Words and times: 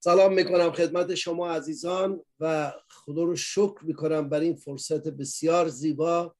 سلام 0.00 0.34
می‌کنم 0.34 0.72
خدمت 0.72 1.14
شما 1.14 1.50
عزیزان 1.50 2.20
و 2.40 2.72
خدا 2.90 3.22
رو 3.22 3.36
شکر 3.36 3.78
می‌کنم 3.82 4.28
بر 4.28 4.40
این 4.40 4.54
فرصت 4.54 5.08
بسیار 5.08 5.68
زیبا. 5.68 6.34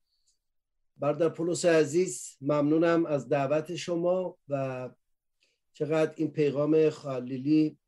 بردر 0.96 1.28
پولس 1.28 1.64
عزیز 1.64 2.36
ممنونم 2.40 3.06
از 3.06 3.28
دعوت 3.28 3.74
شما 3.74 4.36
و 4.48 4.90
چقدر 5.72 6.12
این 6.16 6.30
پیغام 6.30 6.90
خالیلی 6.90 7.78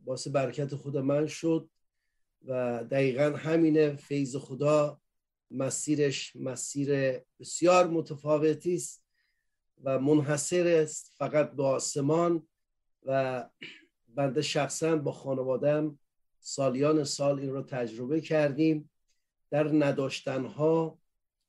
باعث 0.00 0.28
برکت 0.28 0.74
خود 0.74 0.96
من 0.96 1.26
شد 1.26 1.70
و 2.46 2.84
دقیقا 2.84 3.36
همینه 3.36 3.96
فیض 3.96 4.36
خدا 4.36 5.00
مسیرش 5.50 6.36
مسیر 6.36 7.18
بسیار 7.40 7.86
متفاوتی 7.86 8.74
است 8.74 9.04
و 9.84 9.98
منحصر 9.98 10.66
است 10.66 11.12
فقط 11.16 11.52
به 11.52 11.62
آسمان 11.62 12.48
و 13.06 13.44
بنده 14.14 14.42
شخصا 14.42 14.96
با 14.96 15.12
خانوادم 15.12 15.98
سالیان 16.40 17.04
سال 17.04 17.40
این 17.40 17.50
رو 17.50 17.62
تجربه 17.62 18.20
کردیم. 18.20 18.90
در 19.50 19.72
نداشتنها 19.72 20.98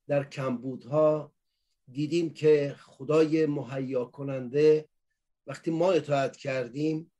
در 0.08 0.24
کمبودها 0.24 1.32
دیدیم 1.92 2.30
که 2.30 2.74
خدای 2.78 3.46
مهیا 3.46 4.04
کننده 4.04 4.88
وقتی 5.46 5.70
ما 5.70 5.92
اطاعت 5.92 6.36
کردیم 6.36 7.12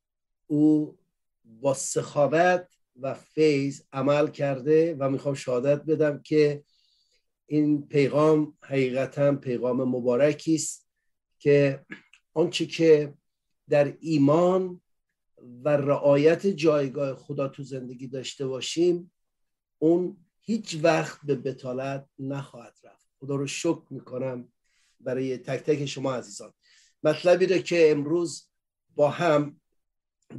او 0.46 0.98
با 1.44 1.74
سخاوت 1.74 2.68
و 3.00 3.14
فیض 3.14 3.82
عمل 3.92 4.28
کرده 4.28 4.96
و 4.98 5.10
می‌خوام 5.10 5.34
شهادت 5.34 5.82
بدم 5.82 6.22
که 6.22 6.64
این 7.46 7.88
پیغام 7.88 8.56
حقیقتا 8.62 9.34
پیغام 9.34 9.84
مبارکی 9.84 10.54
است 10.54 10.88
که 11.38 11.84
آنچه 12.34 12.66
که 12.66 13.14
در 13.68 13.96
ایمان 14.00 14.80
و 15.64 15.68
رعایت 15.68 16.46
جایگاه 16.46 17.16
خدا 17.16 17.48
تو 17.48 17.62
زندگی 17.62 18.08
داشته 18.08 18.46
باشیم 18.46 19.12
اون 19.78 20.16
هیچ 20.40 20.78
وقت 20.82 21.18
به 21.24 21.34
بتالت 21.34 22.06
نخواهد 22.18 22.78
رفت. 22.84 23.08
خدا 23.20 23.34
رو 23.34 23.46
شکر 23.46 23.84
می‌کنم 23.90 24.52
برای 25.00 25.38
تک 25.38 25.62
تک 25.62 25.86
شما 25.86 26.14
عزیزان. 26.14 26.52
مطلبی 27.02 27.46
رو 27.46 27.58
که 27.58 27.90
امروز 27.90 28.48
با 28.94 29.10
هم 29.10 29.60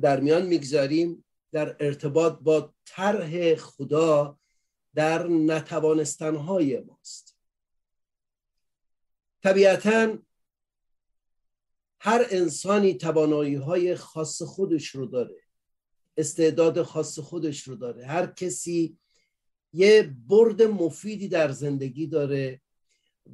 در 0.02 0.19
میان 0.19 0.45
می‌گذاریم 0.45 1.25
در 1.52 1.75
ارتباط 1.80 2.39
با 2.39 2.73
طرح 2.86 3.55
خدا 3.55 4.39
در 4.95 5.27
نتوانستنهای 5.27 6.80
ماست. 6.80 7.38
طبیعتا 9.44 10.17
هر 12.05 12.25
انسانی 12.29 12.93
توانایی 12.93 13.55
های 13.55 13.95
خاص 13.95 14.41
خودش 14.41 14.87
رو 14.87 15.05
داره. 15.05 15.35
استعداد 16.17 16.81
خاص 16.81 17.19
خودش 17.19 17.61
رو 17.61 17.75
داره. 17.75 18.05
هر 18.05 18.25
کسی 18.25 18.97
یه 19.73 20.15
برد 20.27 20.61
مفیدی 20.61 21.27
در 21.27 21.51
زندگی 21.51 22.07
داره 22.07 22.61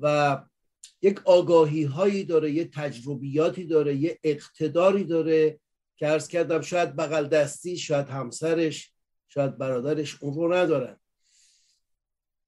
و 0.01 0.37
یک 1.01 1.21
آگاهی 1.25 1.83
هایی 1.83 2.23
داره 2.23 2.51
یه 2.51 2.65
تجربیاتی 2.65 3.65
داره 3.65 3.95
یه 3.95 4.19
اقتداری 4.23 5.03
داره 5.03 5.59
که 5.97 6.07
ارز 6.07 6.27
کردم 6.27 6.61
شاید 6.61 6.95
بغل 6.95 7.27
دستی 7.27 7.77
شاید 7.77 8.07
همسرش 8.07 8.93
شاید 9.27 9.57
برادرش 9.57 10.23
اون 10.23 10.33
رو 10.33 10.53
ندارن. 10.53 10.99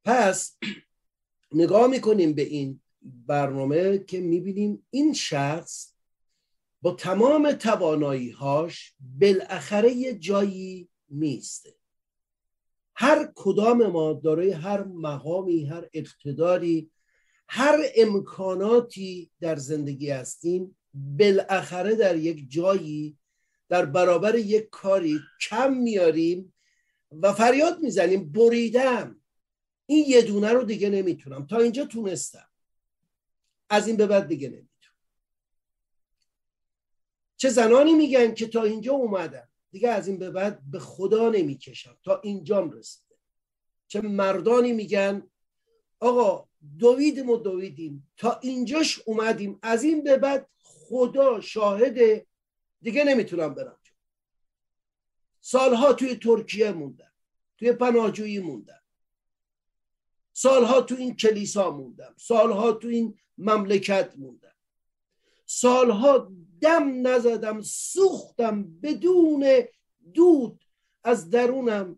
پس 0.04 0.58
نگاه 1.62 1.88
می‌کنیم 1.88 2.34
به 2.34 2.42
این 2.42 2.82
برنامه 3.02 3.98
که 3.98 4.20
می‌بینیم 4.20 4.88
این 4.90 5.14
شخص 5.14 5.91
با 6.82 6.92
تمام 6.92 7.52
توانایی 7.52 8.30
هاش 8.30 8.94
بالاخره 9.20 9.92
یه 9.92 10.14
جایی 10.14 10.90
میسته 11.10 11.76
هر 12.96 13.32
کدام 13.36 13.88
ما 13.88 14.14
دارای 14.14 14.52
هر 14.52 14.84
مقامی 14.84 15.66
هر 15.66 15.90
اقتداری 15.94 16.92
هر 17.48 17.80
امکاناتی 17.96 19.32
در 19.40 19.56
زندگی 19.56 20.10
هستیم 20.10 20.78
بالاخره 20.94 21.96
در 21.96 22.16
یک 22.16 22.52
جایی 22.52 23.18
در 23.70 23.86
برابر 23.86 24.36
یک 24.36 24.70
کاری 24.70 25.20
کم 25.50 25.74
میاریم 25.74 26.54
و 27.12 27.34
فریاد 27.34 27.80
می‌زنیم 27.80 28.32
بریدم. 28.32 29.22
این 29.86 30.06
یه 30.08 30.22
دونه 30.22 30.50
رو 30.54 30.64
دیگه 30.64 30.90
نمی‌تونم. 30.90 31.48
تا 31.48 31.58
اینجا 31.58 31.86
تونستم. 31.86 32.50
از 33.70 33.88
این 33.88 33.98
به 33.98 34.08
بعد 34.08 34.28
دیگه 34.28 34.48
نمی‌تونم. 34.48 34.71
چه 37.42 37.50
زنانی 37.50 37.94
میگن 37.94 38.34
که 38.34 38.48
تا 38.48 38.64
اینجا 38.64 38.94
اومدم 38.94 39.48
دیگه 39.72 39.90
از 39.90 40.08
این 40.08 40.18
به 40.18 40.32
بعد 40.32 40.62
به 40.72 40.80
خدا 40.80 41.30
نمی‌کشم 41.30 41.98
تا 42.04 42.22
اینجام 42.24 42.72
رسیده. 42.72 43.16
چه 43.88 44.02
مردانی 44.02 44.74
میگن؟ 44.74 45.30
آقا 46.00 46.50
دویدیم 46.80 47.30
و 47.30 47.38
دویدیم. 47.38 48.12
تا 48.18 48.40
اینجاش 48.40 49.02
اومدیم. 49.06 49.60
از 49.62 49.84
این 49.84 50.04
به 50.04 50.18
بعد 50.18 50.50
خدا 50.64 51.42
شاهد 51.42 52.28
دیگه 52.82 53.04
نمی‌تونم 53.04 53.56
برم 53.56 53.78
سالها 55.40 55.94
توی 55.94 56.16
ترکیه 56.16 56.72
موندم. 56.72 57.12
توی 57.58 57.74
پناهجویی 57.74 58.40
موندم. 58.40 58.82
سالها 60.34 60.82
تو 60.82 60.96
این 60.96 61.16
کلیسا 61.16 61.72
موندم. 61.72 62.16
سالها 62.18 62.72
تو 62.72 62.88
این 62.88 63.20
مملکت 63.38 64.14
موندم. 64.18 64.51
سالها 65.54 66.32
دم 66.62 67.08
نزدم 67.08 67.62
سوختم 67.62 68.64
بدون 68.64 69.64
دود. 70.14 70.64
از 71.04 71.30
درونم 71.30 71.98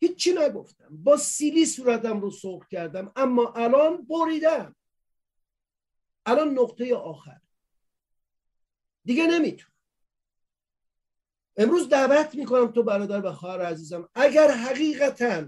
هیچی 0.00 0.32
نگفتم. 0.32 0.88
با 0.90 1.16
سیلی 1.16 1.66
صورتم 1.66 2.20
رو 2.20 2.30
سرخ 2.30 2.68
کردم 2.68 3.12
اما 3.16 3.52
الان 3.52 4.06
بریدم. 4.06 4.76
الان 6.26 6.58
نقطه 6.58 6.94
آخر. 6.94 7.40
دیگه 9.04 9.26
نمی‌تونم. 9.26 9.72
امروز 11.56 11.88
دعوت 11.88 12.34
می‌کنم 12.34 12.72
تو 12.72 12.82
برادر 12.82 13.26
و 13.26 13.32
خواهر 13.32 13.62
عزیزم 13.62 14.08
اگر 14.14 14.50
حقیقتا 14.50 15.46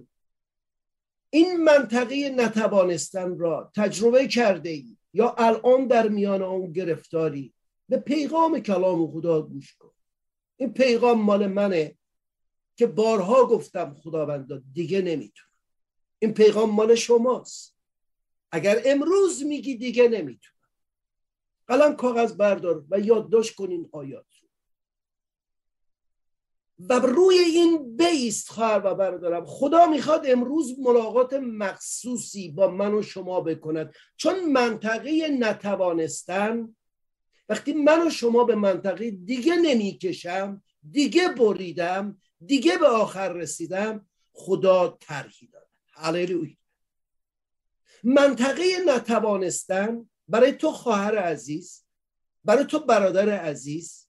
این 1.31 1.65
منطقه 1.65 2.31
نتوانستن 2.31 3.39
را 3.39 3.73
تجربه 3.77 4.29
کرده 4.29 4.71
ای 4.71 4.97
یا 5.13 5.35
الان 5.39 5.87
در 5.87 6.09
میان 6.09 6.43
آن 6.43 6.73
گرفتاری؟ 6.73 7.55
به 7.89 7.97
پیغام 7.97 8.61
کلام 8.61 9.11
خدا 9.11 9.43
گوش 9.43 9.75
کن. 9.75 9.93
این 10.57 10.73
پیغام 10.73 11.23
مال 11.23 11.47
منه 11.47 11.97
که 12.77 12.87
بارها 12.87 13.47
گفتم 13.47 13.95
خداوندا 13.95 14.63
دیگه 14.73 15.03
نمی‌تونم. 15.03 15.51
این 16.19 16.35
پیغام 16.35 16.71
مال 16.71 16.95
شماست. 16.95 17.77
اگر 18.53 18.83
امروز 18.85 19.43
میگی 19.45 19.77
دیگه 19.77 20.09
نمی‌تونم. 20.09 20.61
قلم 21.67 21.97
کاغذ 21.97 22.33
بردار 22.33 22.85
و 22.91 23.01
یادداشت 23.01 23.55
کنین 23.55 23.89
آیات 23.93 24.40
و 26.89 26.93
روی 26.93 27.39
این 27.39 27.97
بیست 27.97 28.51
خواهر 28.51 28.83
و 28.85 28.95
برادرم 28.95 29.47
خدا 29.47 29.87
می‌خواد 29.87 30.27
امروز 30.27 30.79
ملاقات 30.79 31.33
مخصوصی 31.35 32.51
با 32.51 32.69
من 32.69 32.95
و 32.95 33.03
شما 33.03 33.41
بکند. 33.41 33.95
چون 34.17 34.53
منطقه 34.53 35.29
نتوانستن 35.29 36.77
وقتی 37.49 37.73
من 37.73 38.07
و 38.07 38.11
شما 38.11 38.45
به 38.45 38.55
منطقه 38.55 39.11
دیگه 39.11 39.57
نمی‌کشم 39.57 40.63
دیگه 40.91 41.29
بریدم 41.29 42.19
دیگه 42.47 42.79
به 42.79 42.87
آخر 42.87 43.33
رسیدم 43.33 44.07
خدا 44.33 44.99
ترهی 45.01 45.47
داد. 45.47 45.69
هللویا. 45.93 46.57
منطقه 48.05 48.65
نتوانستن 48.87 50.11
برای 50.29 50.53
تو 50.53 50.71
خواهر 50.71 51.19
عزیز 51.19 51.85
برای 52.45 52.65
تو 52.65 52.79
برادر 52.79 53.29
عزیز 53.29 54.07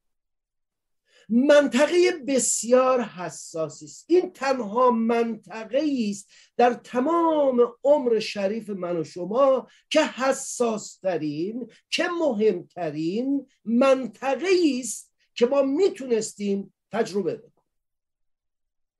منطقه 1.34 2.12
بسیار 2.28 3.02
حساسی 3.02 3.85
است. 3.85 4.06
این 4.08 4.34
تنها 4.34 4.91
منطقه 4.91 6.08
است 6.09 6.29
در 6.58 6.73
تمام 6.73 7.73
عمر 7.84 8.20
شریف 8.20 8.70
من 8.70 8.97
و 8.97 9.03
شما 9.03 9.67
که 9.90 10.03
حساس 10.03 10.97
ترین 10.97 11.72
که 11.90 12.08
مهمترین 12.20 13.47
منطقه 13.66 14.47
است 14.79 15.14
که 15.35 15.46
ما 15.46 15.61
می‌تونستیم 15.61 16.73
تجربه 16.91 17.35
بکنیم. 17.35 17.52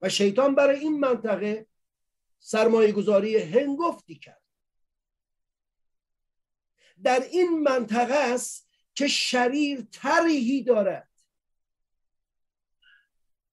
و 0.02 0.08
شیطان 0.08 0.54
برای 0.54 0.78
این 0.78 1.00
منطقه 1.00 1.66
سرمایه 2.38 2.92
گذاری 2.92 3.36
هنگفتی 3.36 4.14
کرد. 4.14 4.42
در 7.02 7.20
این 7.20 7.58
منطقه 7.58 8.14
است 8.14 8.68
که 8.94 9.08
شریر 9.08 9.86
طرحی 9.92 10.62
دارد. 10.62 11.11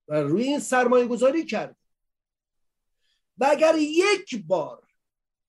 و 0.10 0.16
روی 0.16 0.44
این 0.44 0.60
سرمایه 0.60 1.08
گذاری 1.08 1.46
کرد. 1.46 1.78
و 3.38 3.48
اگر 3.52 3.76
یک 3.78 4.46
بار 4.48 4.88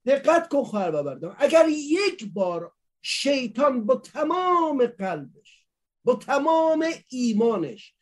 دقت 0.06 0.48
کن 0.48 0.64
خواهر 0.64 0.90
ببردم 0.90 1.36
اگر 1.38 1.68
یک 1.68 2.32
بار 2.32 2.72
شیطان 3.02 3.86
با 3.86 3.96
تمام 3.96 4.86
قلبش 4.86 5.66
با 6.04 6.14
تمام 6.14 6.86
ایمانش 7.08 7.94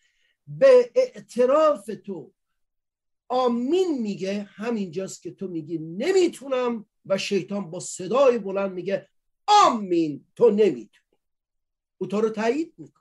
به 0.46 0.92
اعتراف 0.94 1.90
تو 2.04 2.32
آمین 3.28 3.98
میگه 4.02 4.42
همینجاست 4.42 5.22
که 5.22 5.30
تو 5.30 5.48
میگی 5.48 5.78
نمی‌تونم 5.78 6.86
و 7.06 7.18
شیطان 7.18 7.70
با 7.70 7.80
صدای 7.80 8.38
بلند 8.38 8.72
میگه 8.72 9.08
آمین 9.46 10.26
تو 10.36 10.50
نمی‌تونی. 10.50 11.08
او 11.98 12.06
تو 12.06 12.20
رو 12.20 12.30
تایید 12.30 12.74
می‌کنه. 12.78 12.97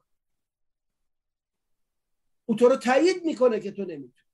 او 2.50 2.56
تو 2.56 2.68
رو 2.68 2.76
تایید 2.76 3.26
می‌کنه 3.26 3.60
که 3.60 3.72
تو 3.72 3.82
نمی‌تونی. 3.82 4.28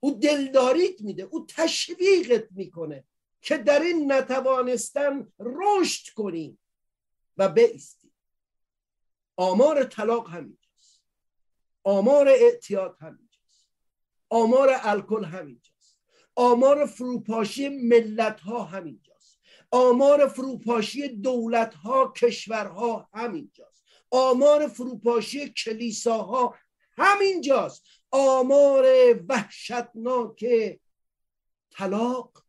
او 0.00 0.10
دلداریت 0.10 1.00
میده 1.00 1.22
او 1.22 1.46
تشویقت 1.46 2.44
می‌کنه 2.50 3.04
که 3.40 3.56
در 3.56 3.80
این 3.80 4.12
نتوانستن 4.12 5.32
رشد 5.38 6.14
کنی 6.14 6.58
و 7.36 7.48
بیستی 7.48 8.12
آمار 9.36 9.84
طلاق 9.84 10.28
همینجاست. 10.28 11.02
آمار 11.84 12.28
اعتیاد 12.28 12.96
همینجاست. 13.00 13.66
آمار 14.28 14.68
الکل 14.82 15.24
همینجاست. 15.24 15.98
آمار 16.34 16.86
فروپاشی 16.86 17.68
ملت 17.68 18.40
ها 18.40 18.64
همینجاست. 18.64 19.40
آمار 19.70 20.28
فروپاشی 20.28 21.08
دولت 21.08 21.74
ها 21.74 22.12
کشورها 22.16 23.08
همینجاست. 23.14 23.71
آمار 24.12 24.68
فروپاشی 24.68 25.48
کلیساها 25.48 26.56
همینجاست. 26.98 27.84
آمار 28.10 28.86
وحشتناک 29.28 30.44
طلاق 31.70 32.44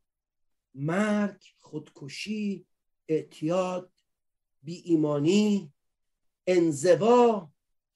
مرگ 0.73 1.41
خودکشی 1.59 2.65
اعتیاد 3.07 3.91
بی 4.63 4.81
ایمانی 4.85 5.73
انزوا 6.47 7.49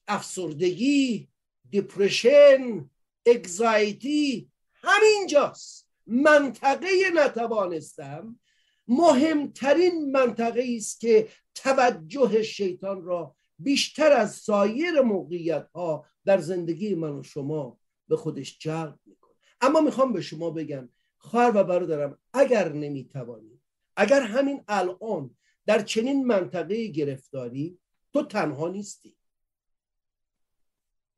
افسردگی 0.08 1.28
دیپرشن 1.70 2.90
اگزایتی 3.26 4.50
همینجاست. 4.74 5.88
منطقه 6.06 6.88
نتوانستم. 7.14 8.40
مهمترین 8.88 10.10
منطقه 10.12 10.74
است 10.76 11.00
که 11.00 11.28
توجه 11.54 12.42
شیطان 12.42 13.02
را 13.02 13.36
بیشتر 13.58 14.12
از 14.12 14.34
سایر 14.34 15.00
موقعیت 15.00 15.68
ها 15.74 16.06
در 16.24 16.38
زندگی 16.38 16.94
من 16.94 17.18
و 17.18 17.22
شما 17.22 17.78
به 18.08 18.16
خودش 18.16 18.58
جلب 18.58 18.98
می‌کنه. 19.06 19.34
اما 19.60 19.80
می‌خوام 19.80 20.12
به 20.12 20.20
شما 20.20 20.50
بگم 20.50 20.88
خواهر 21.18 21.52
و 21.54 21.64
برادرم 21.64 22.18
اگر 22.32 22.72
نمی‌توانی 22.72 23.60
اگر 23.96 24.22
همین 24.22 24.64
الان 24.68 25.36
در 25.66 25.82
چنین 25.82 26.26
منطقه 26.26 26.86
گرفتاری 26.86 27.78
تو 28.12 28.22
تنها 28.22 28.68
نیستی. 28.68 29.16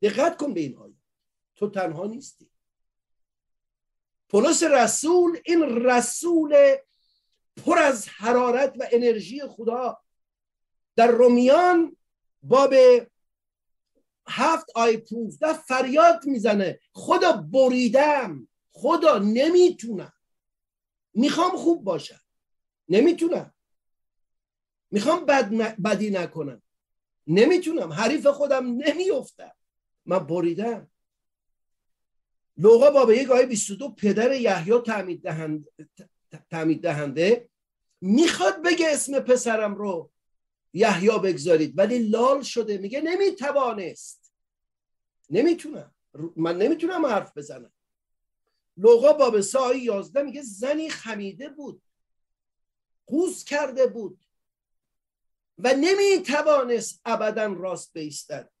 دقت 0.01 0.37
کن 0.37 0.53
به 0.53 0.59
این 0.59 0.77
آیه. 0.77 0.95
تو 1.55 1.69
تنها 1.69 2.05
نیستی. 2.05 2.51
پولس 4.29 4.63
رسول 4.63 5.37
این 5.45 5.63
رسول 5.63 6.75
پر 7.65 7.79
از 7.79 8.07
حرارت 8.07 8.75
و 8.79 8.87
انرژی 8.91 9.41
خدا 9.47 9.97
در 10.95 11.07
رومیان 11.07 11.97
باب 12.43 12.73
هفت 14.27 14.65
آی 14.75 14.97
پونزده 14.97 15.53
فریاد 15.53 16.25
می‌زنه. 16.25 16.79
خدا 16.93 17.31
بریدم. 17.31 18.47
خدا 18.71 19.17
نمی‌تونم. 19.17 20.13
می‌خوام 21.13 21.57
خوب 21.57 21.83
باشم. 21.83 22.21
نمی‌تونم. 22.89 23.53
می‌خوام 24.91 25.25
بد 25.25 25.49
بدی 25.81 26.09
نکنم. 26.09 26.61
نمی‌تونم. 27.27 27.93
حریف 27.93 28.27
خودم 28.27 28.65
نمیافتم. 28.65 29.51
من 30.05 30.19
بریدم. 30.19 30.91
لوقا 32.57 32.91
باب 32.91 33.11
یک 33.11 33.31
آیه 33.31 33.45
22 33.45 33.89
پدر 33.89 34.31
یحیی 34.31 34.79
تعمید 34.79 35.23
دهنده, 35.23 35.69
تعمید 36.51 36.81
دهنده 36.81 37.49
می‌خواد 38.01 38.61
بگه 38.61 38.87
اسم 38.89 39.19
پسرم 39.19 39.75
رو. 39.75 40.11
یحیی 40.73 41.19
بگذارید. 41.23 41.77
ولی 41.77 41.99
لال 41.99 42.41
شده. 42.41 42.77
میگه 42.77 43.01
نمی‌توانست. 43.01 44.33
نمی‌تونم. 45.29 45.95
من 46.35 46.57
نمی‌تونم 46.57 47.05
حرف 47.05 47.37
بزنم. 47.37 47.73
لوقا 48.77 49.13
باب 49.13 49.35
آیه 49.59 49.83
11 49.83 50.21
میگه 50.21 50.41
زنی 50.41 50.89
خمیده 50.89 51.49
بود. 51.49 51.81
قوز 53.07 53.43
کرده 53.43 53.87
بود. 53.87 54.25
و 55.57 55.73
نمی‌توانست 55.73 57.01
ابدا 57.05 57.45
راست 57.45 57.93
بیستد. 57.93 58.51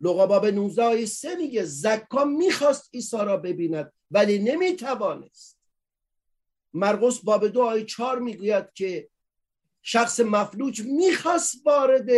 لوقا 0.00 0.26
باب 0.26 0.46
19 0.46 0.82
آیه 0.82 1.06
3 1.06 1.36
میگه 1.36 1.64
زکا 1.64 2.24
می‌خواست 2.24 2.90
عیسی 2.94 3.16
را 3.16 3.36
ببیند 3.36 3.92
ولی 4.10 4.38
نمی‌توانست. 4.38 5.58
مرقس 6.74 7.18
باب 7.24 7.48
دو 7.48 7.62
آیه 7.62 7.84
4 7.84 8.18
می‌گوید 8.18 8.72
که 8.74 9.09
شخص 9.82 10.20
مفلوج 10.20 10.82
می‌خواست 10.82 11.66
وارد 11.66 12.10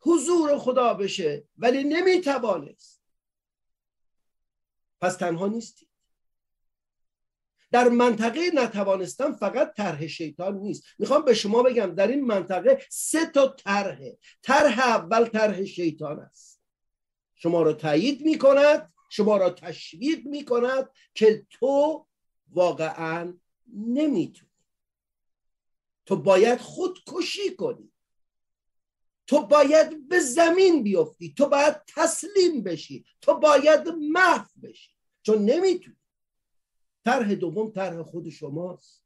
حضور 0.00 0.58
خدا 0.58 0.94
بشه 0.94 1.44
ولی 1.58 1.84
نمی‌توانست. 1.84 3.02
پس 5.00 5.16
تنها 5.16 5.46
نیستی 5.46 5.88
در 7.70 7.88
منطقه 7.88 8.40
نتوانستم 8.54 9.32
فقط 9.32 9.74
طرح 9.74 10.06
شیطان 10.06 10.56
نیست. 10.56 10.84
می‌خوام 10.98 11.24
به 11.24 11.34
شما 11.34 11.62
بگم 11.62 11.94
در 11.94 12.06
این 12.06 12.24
منطقه 12.24 12.86
سه 12.90 13.26
تا 13.26 13.48
طرحه 13.48 14.18
طرح 14.42 14.78
اول 14.78 15.26
طرح 15.26 15.64
شیطان 15.64 16.20
است. 16.20 16.62
شما 17.34 17.62
را 17.62 17.72
تایید 17.72 18.22
می‌کند 18.22 18.92
شما 19.10 19.36
را 19.36 19.50
تشویق 19.50 20.26
می‌کند 20.26 20.90
که 21.14 21.46
تو 21.50 22.06
واقعا 22.52 23.38
نمی‌تونی. 23.76 24.51
تو 26.06 26.16
باید 26.16 26.58
خودکشی 26.58 27.56
کنی. 27.56 27.92
تو 29.26 29.46
باید 29.46 30.08
به 30.08 30.20
زمین 30.20 30.82
بیفتی. 30.82 31.34
تو 31.34 31.48
باید 31.48 31.84
تسلیم 31.86 32.62
بشی. 32.62 33.04
تو 33.20 33.34
باید 33.34 33.88
محو 33.88 34.48
بشی. 34.62 34.90
چون 35.22 35.44
نمی‌تونی. 35.44 35.96
طرح 37.04 37.34
دوم 37.34 37.70
طرح 37.70 38.02
خود 38.02 38.28
شماست. 38.28 39.04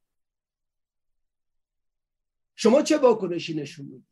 شما 2.54 2.82
چه 2.82 2.98
واکنشی 2.98 3.54
نشون 3.54 3.87
می‌دید؟ 3.87 4.06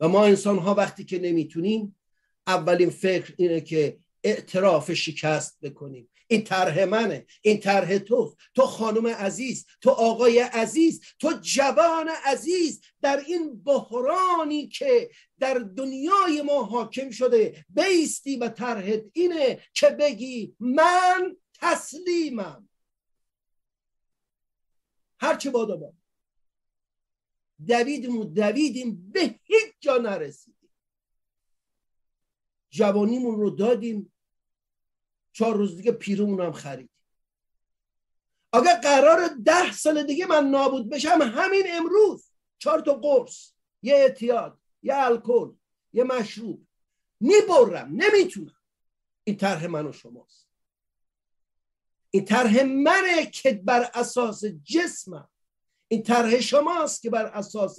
و 0.00 0.08
ما 0.08 0.24
انسان 0.24 0.58
ها 0.58 0.74
وقتی 0.74 1.04
که 1.04 1.18
نمی‌تونیم 1.18 1.98
اولین 2.46 2.90
فکر 2.90 3.34
اینه 3.38 3.60
که 3.60 4.01
اعتراف 4.24 4.92
شکست 4.92 5.60
بکنیم. 5.60 6.08
این 6.32 6.44
طرح 6.44 6.84
منه 6.84 7.26
این 7.42 7.60
طرح 7.60 7.98
تو 7.98 8.36
تو 8.54 8.62
خانم 8.62 9.06
عزیز 9.06 9.66
تو 9.80 9.90
آقای 9.90 10.38
عزیز 10.38 11.00
تو 11.18 11.32
جوان 11.42 12.08
عزیز 12.24 12.80
در 13.00 13.16
این 13.26 13.62
بحرانی 13.62 14.68
که 14.68 15.10
در 15.38 15.54
دنیای 15.54 16.42
ما 16.42 16.64
حاکم 16.64 17.10
شده 17.10 17.64
بیستی 17.68 18.36
و 18.36 18.48
طرحت 18.48 19.02
اینه 19.12 19.60
که 19.74 19.86
بگی 19.86 20.56
من 20.60 21.36
تسلیمم. 21.54 22.68
هرچه 25.20 25.50
بادا 25.50 25.76
با. 25.76 25.92
دویدیم 27.66 28.24
دویدیم 28.24 29.10
به 29.12 29.20
هیچ 29.20 29.74
جا 29.80 29.96
نرسیدیم. 29.96 30.70
جوانیمون 32.70 33.40
رو 33.40 33.50
دادیم 33.50 34.11
چهار 35.32 35.56
روز 35.56 35.76
دیگه 35.76 35.92
پیرمون 35.92 36.40
هم 36.40 36.52
خریدیم 36.52 36.88
اگر 38.52 38.80
قرار 38.80 39.28
ده 39.44 39.72
سال 39.72 40.02
دیگه 40.02 40.26
من 40.26 40.44
نابود 40.46 40.88
بشم 40.88 41.18
همین 41.22 41.62
امروز. 41.68 42.30
چهار 42.58 42.80
تا 42.80 42.94
قرص 42.94 43.52
یه 43.82 43.94
اعتیاد 43.94 44.58
یه 44.82 44.94
الکل 44.96 45.52
یه 45.92 46.04
مشروب. 46.04 46.66
می‌برم 47.20 47.88
نمی‌تونم. 47.92 48.56
این 49.24 49.36
طرح 49.36 49.66
من 49.66 49.86
و 49.86 49.92
شماست. 49.92 50.48
این 52.10 52.24
طرح 52.24 52.62
منه 52.62 53.26
که 53.26 53.52
بر 53.52 53.90
اساس 53.94 54.44
جسمم. 54.44 55.28
این 55.88 56.02
طرح 56.02 56.40
شماست 56.40 57.02
که 57.02 57.10
بر 57.10 57.26
اساس 57.26 57.78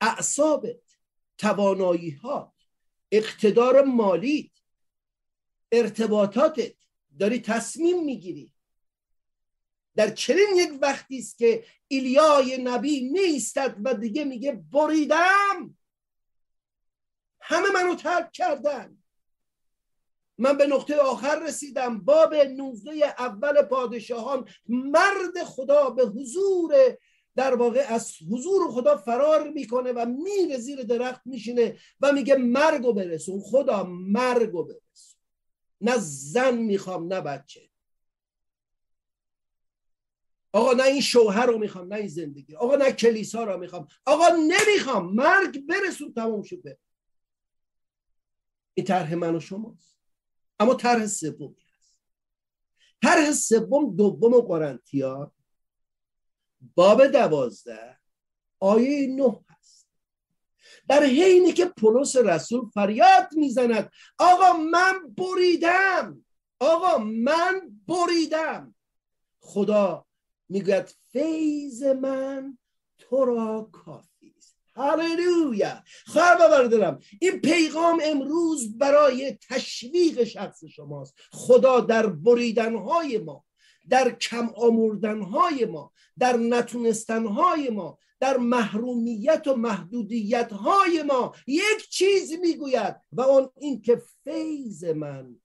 اعصابت 0.00 0.80
توانایی 1.38 2.10
ها 2.10 2.54
اقتدار 3.12 3.84
مالی 3.84 4.52
ارتباطاتت 5.72 6.77
داری 7.18 7.40
تصمیم 7.40 8.04
می‌گیری. 8.04 8.52
در 9.96 10.10
چنین 10.10 10.48
یک 10.56 10.70
وقتی 10.82 11.18
است 11.18 11.38
که 11.38 11.64
ایلیای 11.88 12.62
نبی 12.62 13.10
نیستد 13.10 13.76
و 13.84 13.94
دیگه 13.94 14.24
میگه 14.24 14.52
بریدم. 14.72 15.76
همه 17.40 17.70
منو 17.74 17.94
ترک 17.94 18.32
کردن. 18.32 18.98
من 20.38 20.56
به 20.56 20.66
نقطه 20.66 20.96
آخر 20.96 21.38
رسیدم. 21.38 22.00
باب 22.00 22.34
نوزده 22.34 23.06
اول 23.06 23.62
پادشاهان 23.62 24.48
مرد 24.68 25.44
خدا 25.44 25.90
به 25.90 26.06
حضور 26.06 26.74
در 27.36 27.54
واقع 27.54 27.86
از 27.88 28.12
حضور 28.30 28.70
خدا 28.70 28.96
فرار 28.96 29.50
می‌کنه 29.50 29.92
و 29.92 30.06
میره 30.06 30.58
زیر 30.58 30.82
درخت 30.82 31.20
میشینه 31.24 31.78
و 32.00 32.12
میگه 32.12 32.36
مرگو 32.36 32.92
برسون. 32.92 33.40
خدا 33.40 33.84
مرگو 33.84 34.64
برسون. 34.64 35.17
نه 35.80 35.98
زن 35.98 36.56
می‌خوام 36.58 37.12
نه 37.12 37.20
بچه. 37.20 37.70
آقا 40.52 40.72
نه 40.72 40.82
این 40.82 41.00
شوهر 41.00 41.46
رو 41.46 41.58
می‌خوام 41.58 41.92
نه 41.92 41.98
این 41.98 42.08
زندگی 42.08 42.56
آقا 42.56 42.76
نه 42.76 42.92
کلیسا 42.92 43.44
رو 43.44 43.58
می‌خوام. 43.58 43.88
آقا 44.06 44.28
نمی‌خوام. 44.28 45.14
مرگ 45.14 45.66
برسون 45.66 46.12
تمام 46.14 46.42
شده 46.42 46.78
این 48.74 48.86
طرح 48.86 49.14
من 49.14 49.36
و 49.36 49.40
شماست. 49.40 49.98
اما 50.60 50.74
طرح 50.74 51.06
سومی 51.06 51.56
هست. 51.78 51.98
طرح 53.02 53.32
سوم 53.32 53.96
دوم 53.96 54.40
قرنتیا 54.40 55.32
باب 56.74 57.06
دوازده 57.06 57.98
آیه 58.60 59.06
نه. 59.06 59.44
در 60.88 61.04
حینی 61.04 61.52
که 61.52 61.64
پولس 61.64 62.16
رسول 62.16 62.68
فریاد 62.74 63.28
می‌زند 63.36 63.90
آقا 64.18 64.52
من 64.52 65.14
بریدم 65.16 66.24
آقا 66.60 66.98
من 66.98 67.60
بریدم. 67.88 68.74
خدا 69.40 70.06
می‌گوید 70.48 70.94
فیض 71.12 71.82
من 71.82 72.58
تو 72.98 73.24
را 73.24 73.70
کافی 73.72 74.34
است. 74.38 74.56
هللویا! 74.76 75.82
خواهر 76.06 76.64
دارم 76.64 76.98
این 77.20 77.40
پیغام 77.40 78.00
امروز 78.04 78.78
برای 78.78 79.38
تشویق 79.48 80.24
شخص 80.24 80.64
شماست. 80.64 81.14
خدا 81.32 81.80
در 81.80 82.06
بریدنهای 82.06 83.18
ما 83.18 83.44
در 83.88 84.10
کم 84.10 84.50
آموردنهای 84.56 85.64
ما 85.64 85.92
در 86.18 86.36
نتونستنهای 86.36 87.70
ما 87.70 87.98
در 88.20 88.36
محرومیت 88.36 89.42
و 89.46 89.56
محدودیت 89.56 90.52
های 90.52 91.02
ما 91.02 91.34
یک 91.46 91.88
چیز 91.90 92.32
می‌گوید 92.32 92.96
و 93.12 93.22
آن 93.22 93.50
این 93.56 93.82
که 93.82 94.02
فیض 94.24 94.84
من 94.84 95.40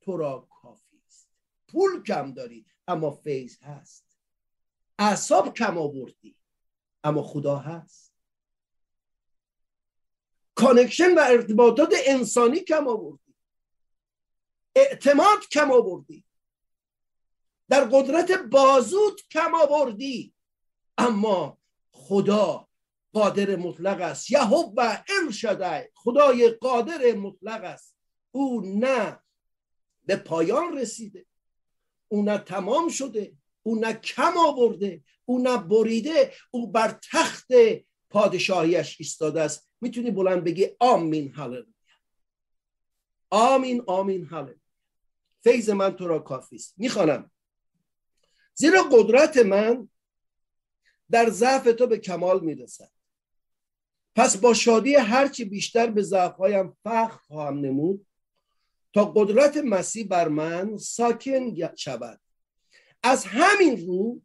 تو 0.00 0.16
را 0.16 0.48
کافی 0.62 1.02
است. 1.06 1.28
پول 1.68 2.02
کم 2.02 2.34
داری 2.34 2.66
اما 2.88 3.10
فیض 3.10 3.58
هست. 3.62 4.18
اعصاب 4.98 5.54
کم 5.54 5.78
آوردی 5.78 6.36
اما 7.04 7.22
خدا 7.22 7.56
هست. 7.56 8.14
connection 10.54 11.14
و 11.14 11.20
ارتباطات 11.20 11.94
انسانی 12.06 12.60
کم 12.60 12.88
آوردی. 12.88 13.34
اعتماد 14.76 15.48
کم 15.52 15.70
آوردی. 15.70 16.24
در 17.68 17.84
قدرت 17.84 18.32
بازوت 18.32 19.28
کم 19.30 19.54
آوردی. 19.54 20.34
اما 20.98 21.59
خدا 22.10 22.68
قادر 23.12 23.56
مطلق 23.56 24.00
است. 24.00 24.30
یهوه 24.30 24.72
و 24.76 25.02
شده 25.32 25.90
خدای 25.94 26.48
قادر 26.48 27.12
مطلق 27.12 27.64
است. 27.64 27.96
او 28.30 28.60
نه 28.60 29.18
به 30.06 30.16
پایان 30.16 30.78
رسیده 30.78 31.26
او 32.08 32.22
نه 32.22 32.38
تمام 32.38 32.88
شده 32.88 33.32
او 33.62 33.80
نه 33.80 33.92
کم 33.92 34.32
آورده 34.48 35.02
او 35.24 35.38
نه 35.38 35.56
بریده 35.56 36.32
او 36.50 36.70
بر 36.72 36.98
تخت 37.12 37.48
پادشاهیش 38.10 38.96
ایستاده 38.98 39.40
است. 39.40 39.70
می‌تونی 39.80 40.10
بلند 40.10 40.44
بگی 40.44 40.68
آمین 40.80 41.32
هللویا. 41.34 41.64
آمین 43.30 43.82
آمین 43.86 44.26
هللویا. 44.26 44.56
فیض 45.42 45.70
من 45.70 45.96
تو 45.96 46.08
را 46.08 46.18
کافی 46.18 46.56
است. 46.56 46.74
می‌خوانم. 46.76 47.30
زیرا 48.54 48.82
قدرت 48.82 49.36
من 49.36 49.88
در 51.10 51.30
ضعف 51.30 51.64
تو 51.64 51.86
به 51.86 51.98
کمال 51.98 52.40
می‌رسد. 52.40 52.90
پس 54.16 54.36
با 54.36 54.54
شادی 54.54 54.94
هرچی 54.94 55.44
بیشتر 55.44 55.86
به 55.86 56.02
ضعفهایم 56.02 56.76
فخر 56.84 57.18
خواهم 57.26 57.58
نمود 57.58 58.06
تا 58.92 59.04
قدرت 59.04 59.56
مسیح 59.56 60.06
بر 60.06 60.28
من 60.28 60.76
ساکن 60.76 61.74
شود. 61.76 62.20
از 63.02 63.24
همین 63.24 63.86
رو 63.86 64.20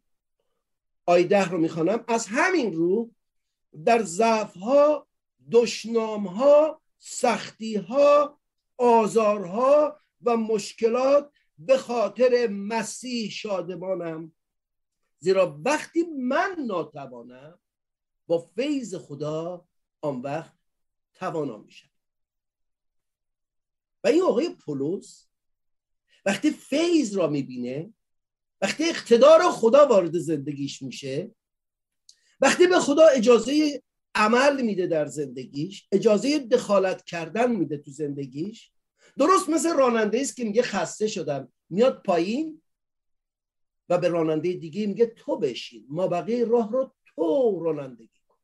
آیده 1.06 1.48
رو 1.48 1.58
می‌خوانم 1.58 2.04
از 2.08 2.26
همین 2.26 2.72
رو 2.72 3.10
در 3.84 4.02
ضعف 4.02 4.56
ها 4.56 5.08
دشنام 5.52 6.26
ها 6.26 6.82
سختی 6.98 7.76
ها 7.76 8.40
آزارها 8.76 10.00
و 10.22 10.36
مشکلات 10.36 11.32
به 11.58 11.78
خاطر 11.78 12.46
مسیح 12.50 13.30
شادمانم. 13.30 14.32
زیرا 15.18 15.60
وقتی 15.64 16.02
من 16.02 16.56
ناتوانم 16.66 17.58
با 18.26 18.38
فیض 18.38 18.94
خدا 18.94 19.66
آن 20.00 20.20
وقت 20.20 20.54
توانا 21.14 21.58
میشم. 21.58 21.88
و 24.04 24.08
این 24.08 24.22
آقای 24.22 24.48
پولس 24.48 25.28
وقتی 26.24 26.50
فیض 26.50 27.16
را 27.16 27.26
می‌بینه 27.26 27.94
وقتی 28.60 28.84
اقتدار 28.84 29.50
خدا 29.50 29.86
وارد 29.86 30.18
زندگیش 30.18 30.82
میشه 30.82 31.34
وقتی 32.40 32.66
به 32.66 32.78
خدا 32.78 33.06
اجازه 33.06 33.82
عمل 34.14 34.62
میده 34.62 34.86
در 34.86 35.06
زندگیش 35.06 35.88
اجازه 35.92 36.38
دخالت 36.38 37.04
کردن 37.04 37.52
میده 37.56 37.78
تو 37.78 37.90
زندگیش 37.90 38.72
درست 39.18 39.48
مثل 39.48 39.76
راننده 39.76 40.20
است 40.20 40.36
که 40.36 40.44
میگه 40.44 40.62
خسته 40.62 41.06
شدم 41.06 41.52
میاد 41.70 42.02
پایین 42.02 42.62
و 43.88 43.98
به 43.98 44.08
راننده 44.08 44.52
دیگه 44.52 44.86
میگه 44.86 45.06
تو 45.06 45.36
بشین. 45.36 45.86
ما 45.88 46.08
بقیه 46.08 46.44
راه 46.44 46.72
رو 46.72 46.94
تو 47.06 47.60
رانندگی 47.64 48.20
کن. 48.28 48.36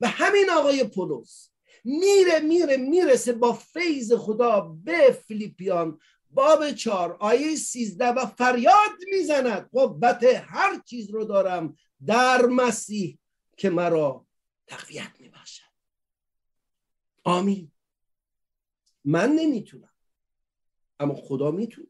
و 0.00 0.08
همین 0.08 0.50
آقای 0.50 0.84
پولس 0.84 1.50
میره 1.84 2.40
میره 2.40 2.76
می‌رسه 2.76 3.32
با 3.32 3.52
فیض 3.52 4.12
خدا 4.12 4.60
به 4.60 5.22
فیلیپیان 5.26 6.00
باب 6.30 6.70
چار 6.70 7.16
آیه 7.20 7.56
سیزده 7.56 8.08
و 8.08 8.26
فریاد 8.26 8.90
می‌زند. 9.12 9.70
قوت 9.70 10.24
هر 10.24 10.80
چیز 10.84 11.10
رو 11.10 11.24
دارم 11.24 11.76
در 12.06 12.46
مسیح 12.46 13.18
که 13.56 13.70
مرا 13.70 14.26
تقویت 14.66 15.10
میبخشد. 15.20 15.62
آمین. 17.24 17.72
من 19.04 19.32
نمی‌تونم 19.32 19.94
اما 21.00 21.14
خدا 21.14 21.50
می‌تونه. 21.50 21.88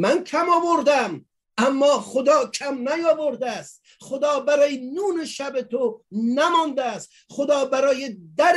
من 0.00 0.24
کم 0.24 0.46
آوردم 0.48 1.26
اما 1.58 2.00
خدا 2.00 2.46
کم 2.46 2.88
نیاورده 2.88 3.50
است. 3.50 3.82
خدا 4.00 4.40
برای 4.40 4.90
نون 4.90 5.24
شب 5.24 5.60
تو 5.60 6.04
نمانده 6.12 6.84
است. 6.84 7.10
خدا 7.30 7.64
برای 7.64 8.16
در 8.36 8.56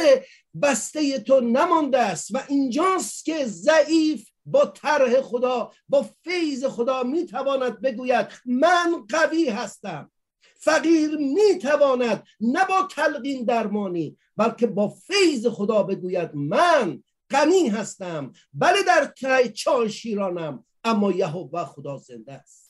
بسته 0.62 1.20
تو 1.20 1.40
نمانده 1.40 2.00
است. 2.00 2.36
و 2.36 2.44
اینجاست 2.48 3.26
که 3.26 3.46
ضعیف 3.46 4.30
با 4.46 4.66
طرح 4.66 5.22
خدا 5.22 5.72
با 5.90 6.06
فیض 6.24 6.66
خدا 6.66 7.04
می‌تواند 7.04 7.82
بگوید 7.82 8.28
من 8.46 9.06
قوی 9.10 9.50
هستم. 9.50 10.12
فقیر 10.56 11.18
می‌تواند 11.18 12.24
نه 12.40 12.66
با 12.66 12.88
تلقین 12.92 13.46
درمانی 13.46 14.18
بلکه 14.38 14.68
با 14.68 14.88
فیض 14.88 15.48
خدا 15.48 15.84
بگوید 15.84 16.36
من 16.36 17.04
غنی 17.30 17.68
هستم. 17.68 18.34
بله 18.54 18.84
در 18.84 19.14
چای 19.48 19.90
شیرانم 19.90 20.66
اما 20.84 21.12
یهوه 21.12 21.66
خدا 21.66 21.98
زنده 21.98 22.34
است. 22.34 22.64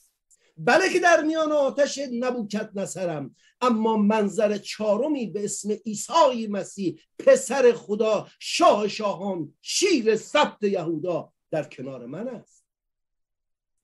بله 0.57 0.93
که 0.93 0.99
در 0.99 1.23
میان 1.23 1.51
آتش 1.51 1.99
نبوکت 2.19 2.71
نصرم 2.75 3.35
اما 3.61 3.97
منظر 3.97 4.57
چهارمی 4.57 5.27
به 5.27 5.43
اسم 5.43 5.71
عیسی 5.71 6.47
مسیح 6.47 6.99
پسر 7.19 7.73
خدا 7.73 8.27
شاه 8.39 8.87
شاهان 8.87 9.53
شیر 9.61 10.15
سبت 10.15 10.63
یهودا 10.63 11.33
در 11.51 11.63
کنار 11.63 12.05
من 12.05 12.27
است. 12.27 12.65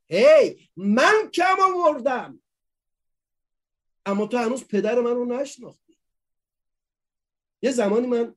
هی 0.10 0.70
من 0.76 1.30
کم 1.34 1.56
آوردم. 1.76 2.42
اما 4.06 4.28
تو 4.28 4.38
هنوز 4.38 4.64
پدر 4.68 5.00
من 5.00 5.12
رو 5.12 5.26
نشناختی. 5.26 5.98
یه 7.62 7.72
زمانی 7.72 8.08
من 8.08 8.36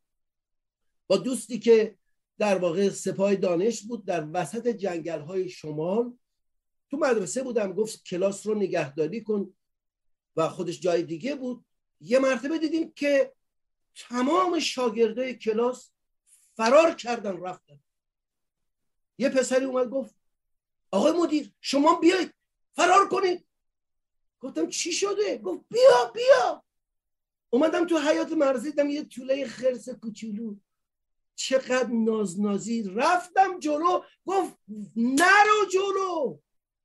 با 1.07 1.17
دوستی 1.17 1.59
که 1.59 1.99
در 2.43 2.59
واقع 2.59 2.89
سپاه 2.89 3.35
دانش 3.35 3.83
بود 3.83 4.05
در 4.05 4.29
وسط 4.33 4.69
جنگل 4.69 5.21
های 5.21 5.49
شمال. 5.49 6.19
تو 6.91 6.97
مدرسه 6.97 7.43
بودم 7.43 7.73
گفت 7.73 8.05
کلاس 8.05 8.47
رو 8.47 8.55
نگهداری 8.55 9.23
کن 9.23 9.55
و 10.37 10.49
خودش 10.49 10.81
جای 10.81 11.03
دیگه 11.03 11.35
بود. 11.35 11.65
یه 12.01 12.19
مرتبه 12.19 12.59
دیدیم 12.59 12.93
که 12.93 13.33
تمام 13.95 14.59
شاگرده 14.59 15.35
کلاس 15.35 15.91
فرار 16.57 16.95
کردن 16.95 17.41
رفتن. 17.41 17.81
یه 19.19 19.29
پسری 19.29 19.65
اومد 19.65 19.89
گفت 19.89 20.15
آقای 20.91 21.13
مدیر 21.13 21.53
شما 21.61 21.95
بیایید 21.95 22.35
فرار 22.73 23.09
کنید. 23.09 23.47
گفتم 24.41 24.69
چی 24.69 24.93
شده؟ 24.93 25.39
گفت 25.39 25.65
بیا 25.69 26.13
بیا. 26.15 26.65
اومدم 27.51 27.87
تو 27.87 27.99
حیات 27.99 28.33
مرزی 28.33 28.71
دیدم 28.71 28.91
یه 28.91 29.05
طوله 29.05 29.47
خرس 29.47 29.89
کوچولو. 29.89 30.57
چقدر 31.35 31.89
نازنازی 31.93 32.83
رفتم 32.83 33.59
جلو 33.59 34.01
گفت 34.27 34.55
نرو 34.97 35.67
جلو. 35.73 36.39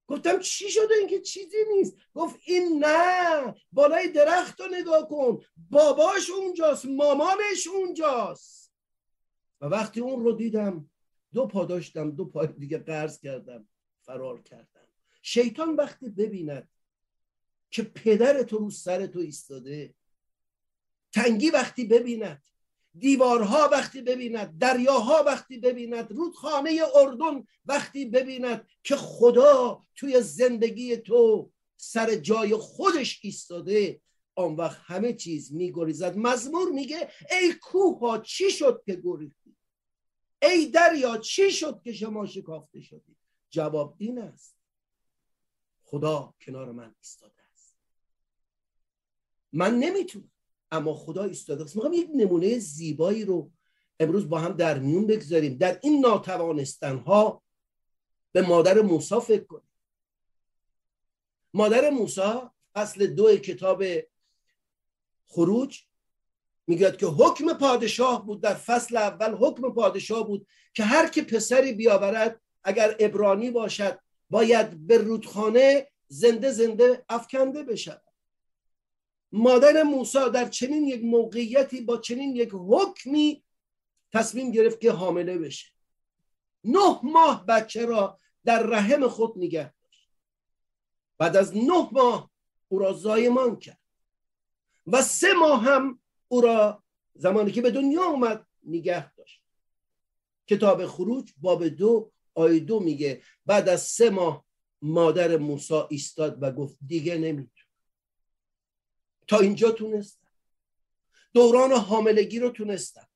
گفتم 0.07 0.39
چی 0.39 0.69
شده؟ 0.69 0.93
اینکه 0.95 1.21
چیزی 1.21 1.57
نیست. 1.73 1.97
گفت 2.13 2.39
این 2.45 2.85
نه 2.85 3.55
بالای 3.71 4.07
درخت 4.07 4.61
رو 4.61 4.67
نگاه 4.67 5.07
کن. 5.09 5.39
باباش 5.69 6.29
اونجاست 6.29 6.85
مامانش 6.85 7.67
اونجاست. 7.73 8.73
و 9.61 9.65
وقتی 9.65 9.99
اون 9.99 10.23
رو 10.23 10.31
دیدم 10.31 10.89
دو 11.33 11.47
پا 11.47 11.65
داشتم 11.65 12.11
دو 12.11 12.25
پای 12.25 12.47
دیگه 12.47 12.77
قرض 12.77 13.19
کردم 13.19 13.67
فرار 14.01 14.41
کردم. 14.41 14.87
شیطان 15.21 15.75
وقتی 15.75 16.09
ببیند 16.09 16.69
که 17.69 17.83
پدر 17.83 18.43
تو 18.43 18.57
رو 18.57 18.69
سر 18.69 19.07
تو 19.07 19.19
ایستاده 19.19 19.93
تنگی 21.13 21.49
وقتی 21.49 21.85
ببیند 21.85 22.43
دیوارها 22.99 23.69
وقتی 23.71 24.01
ببیند 24.01 24.57
دریاها 24.57 25.23
وقتی 25.23 25.57
ببیند 25.57 26.11
رودخانه 26.11 26.81
اردن 26.95 27.47
وقتی 27.65 28.05
ببیند 28.05 28.67
که 28.83 28.95
خدا 28.95 29.83
توی 29.95 30.21
زندگی 30.21 30.97
تو 30.97 31.51
سر 31.77 32.15
جای 32.15 32.55
خودش 32.55 33.19
ایستاده. 33.23 34.01
آن 34.35 34.55
وقت 34.55 34.81
همه 34.83 35.13
چیز 35.13 35.53
میگریزد. 35.53 36.17
مزمور 36.17 36.71
میگه 36.71 37.09
ای 37.31 37.53
کوه 37.61 38.21
چی 38.21 38.51
شد 38.51 38.81
که 38.85 39.01
گریختی؟ 39.03 39.55
ای 40.41 40.65
دریا 40.65 41.17
چی 41.17 41.51
شد 41.51 41.81
که 41.83 41.93
شما 41.93 42.25
شکافته 42.25 42.81
شدید 42.81 43.17
جواب 43.49 43.95
این 43.97 44.19
است. 44.19 44.55
خدا 45.83 46.33
کنار 46.41 46.71
من 46.71 46.95
ایستاده 46.97 47.41
است. 47.53 47.77
من 49.53 49.79
نمی‌تونم. 49.79 50.31
اما 50.71 50.93
خدا 50.93 51.23
ایستاده 51.23 51.63
است. 51.63 51.75
می‌خوام 51.75 51.93
یک 51.93 52.09
نمونه 52.15 52.59
زیبایی 52.59 53.25
رو 53.25 53.51
امروز 53.99 54.29
با 54.29 54.39
هم 54.39 54.53
در 54.53 54.79
میون 54.79 55.07
بگذاریم. 55.07 55.57
در 55.57 55.79
این 55.83 55.99
ناتوانستن 55.99 56.97
ها 56.97 57.43
به 58.31 58.41
مادر 58.41 58.81
موسی 58.81 59.19
فکر 59.19 59.43
کنیم. 59.43 59.69
مادر 61.53 61.89
موسی 61.89 62.41
اصل 62.75 63.07
دو 63.07 63.37
کتاب 63.37 63.83
خروج 65.25 65.79
می‌گوید 66.67 66.97
که 66.97 67.05
حکم 67.05 67.53
پادشاه 67.53 68.25
بود. 68.25 68.41
در 68.41 68.53
فصل 68.53 68.97
اول 68.97 69.33
حکم 69.33 69.73
پادشاه 69.73 70.27
بود 70.27 70.47
که 70.73 70.83
هر 70.83 71.09
که 71.09 71.21
پسری 71.21 71.73
بیاورد 71.73 72.41
اگر 72.63 72.95
ابرانی 72.99 73.51
باشد 73.51 73.99
باید 74.29 74.87
به 74.87 74.97
رودخانه 74.97 75.87
زنده 76.07 76.51
زنده 76.51 77.05
افکنده 77.09 77.63
بشود. 77.63 78.06
مادر 79.31 79.83
موسی 79.83 80.29
در 80.33 80.49
چنین 80.49 80.87
یک 80.87 81.03
موقعیتی 81.03 81.81
با 81.81 81.97
چنین 81.97 82.35
یک 82.35 82.49
حکمی 82.53 83.43
تصمیم 84.13 84.51
گرفت 84.51 84.81
که 84.81 84.91
حامله 84.91 85.37
بشه. 85.37 85.71
نه 86.63 86.99
ماه 87.03 87.45
بچه 87.45 87.85
را 87.85 88.19
در 88.45 88.63
رحم 88.63 89.07
خود 89.07 89.33
نگه 89.37 89.73
داشت. 89.83 90.09
بعد 91.17 91.37
از 91.37 91.57
نه 91.57 91.89
ماه 91.91 92.31
او 92.67 92.79
را 92.79 92.93
زایمان 92.93 93.59
کرد 93.59 93.81
و 94.87 95.01
سه 95.01 95.33
ماه 95.33 95.63
هم 95.63 95.99
او 96.27 96.41
را 96.41 96.83
زمانی 97.15 97.51
که 97.51 97.61
به 97.61 97.71
دنیا 97.71 98.03
اومد 98.03 98.47
نگه 98.63 99.15
داشت. 99.15 99.43
کتاب 100.47 100.85
خروج 100.85 101.31
باب 101.37 101.67
دو 101.67 102.11
آیه 102.33 102.59
دو 102.59 102.79
میگه 102.79 103.21
بعد 103.45 103.69
از 103.69 103.81
سه 103.81 104.09
ماه 104.09 104.45
مادر 104.81 105.37
موسی 105.37 105.81
ایستاد 105.89 106.37
و 106.43 106.51
گفت 106.51 106.77
دیگه 106.87 107.17
نمی 107.17 107.49
تا 109.27 109.39
اینجا 109.39 109.71
تونستم. 109.71 110.27
دوران 111.33 111.71
حاملگی 111.71 112.39
رو 112.39 112.49
تونستم. 112.49 113.07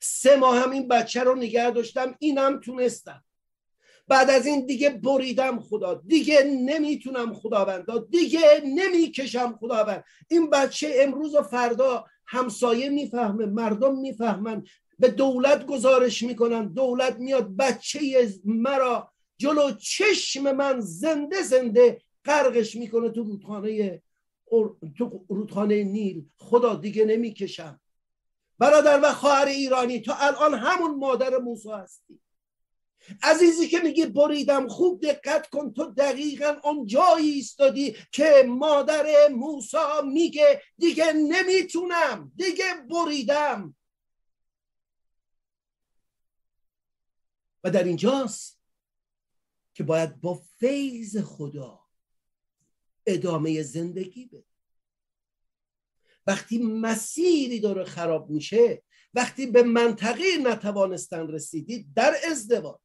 سه 0.00 0.36
ماه 0.36 0.58
هم 0.62 0.70
این 0.70 0.88
بچه 0.88 1.22
رو 1.22 1.34
نگه 1.34 1.70
داشتم 1.70 2.16
اینم 2.18 2.60
تونستم. 2.60 3.24
بعد 4.08 4.30
از 4.30 4.46
این 4.46 4.66
دیگه 4.66 4.90
بریدم 4.90 5.60
خدا. 5.60 5.94
دیگه 5.94 6.42
نمی‌تونم 6.42 7.34
خداوندا. 7.34 7.98
دیگه 7.98 8.62
نمی‌کشم 8.64 9.56
خداوند. 9.60 10.04
این 10.28 10.50
بچه 10.50 10.96
امروز 11.00 11.34
و 11.34 11.42
فردا 11.42 12.06
همسایه 12.26 12.88
می‌فهمه 12.88 13.46
مردم 13.46 13.98
می‌فهمن. 13.98 14.64
به 14.98 15.08
دولت 15.08 15.66
گزارش 15.66 16.22
می‌کنن. 16.22 16.72
دولت 16.72 17.16
میاد 17.16 17.56
بچه 17.56 18.28
مرا 18.44 19.12
جلو 19.38 19.70
چشم 19.72 20.52
من 20.52 20.80
زنده 20.80 21.42
زنده 21.42 22.02
غرقش 22.24 22.76
می‌کنه 22.76 23.10
تو 23.10 23.22
رودخانه 23.22 24.02
تو 24.98 25.24
رودخانه 25.28 25.84
نیل 25.84 26.28
خدا 26.38 26.74
دیگه 26.74 27.04
نمی‌کشم. 27.04 27.80
برادر 28.58 29.00
و 29.02 29.12
خواهر 29.12 29.46
ایرانی 29.46 30.00
تو 30.00 30.12
الان 30.16 30.54
همون 30.54 30.94
مادر 30.94 31.38
موسی 31.38 31.68
هستی. 31.70 32.20
عزیزی 33.22 33.68
که 33.68 33.78
میگی 33.78 34.06
بریدم 34.06 34.68
خوب 34.68 35.02
دقت 35.02 35.50
کن 35.50 35.72
تو 35.72 35.84
دقیقا 35.84 36.56
اون 36.64 36.86
جایی 36.86 37.30
ایستادی 37.30 37.96
که 38.12 38.44
مادر 38.48 39.28
موسی 39.28 39.76
میگه 40.12 40.62
دیگه 40.78 41.12
نمی‌تونم 41.12 42.32
دیگه 42.36 42.64
بریدم. 42.90 43.76
و 47.64 47.70
در 47.70 47.84
اینجاست 47.84 48.60
که 49.74 49.82
باید 49.84 50.20
با 50.20 50.34
فیض 50.58 51.16
خدا 51.16 51.85
ادامه 53.06 53.62
زندگی 53.62 54.26
بده. 54.26 54.44
وقتی 56.26 56.58
مسیری 56.58 57.60
داره 57.60 57.84
خراب 57.84 58.30
میشه 58.30 58.82
وقتی 59.14 59.46
به 59.46 59.62
منطقه 59.62 60.24
نتوانستن 60.42 61.28
رسیدید 61.28 61.86
در 61.94 62.14
ازدواج 62.30 62.80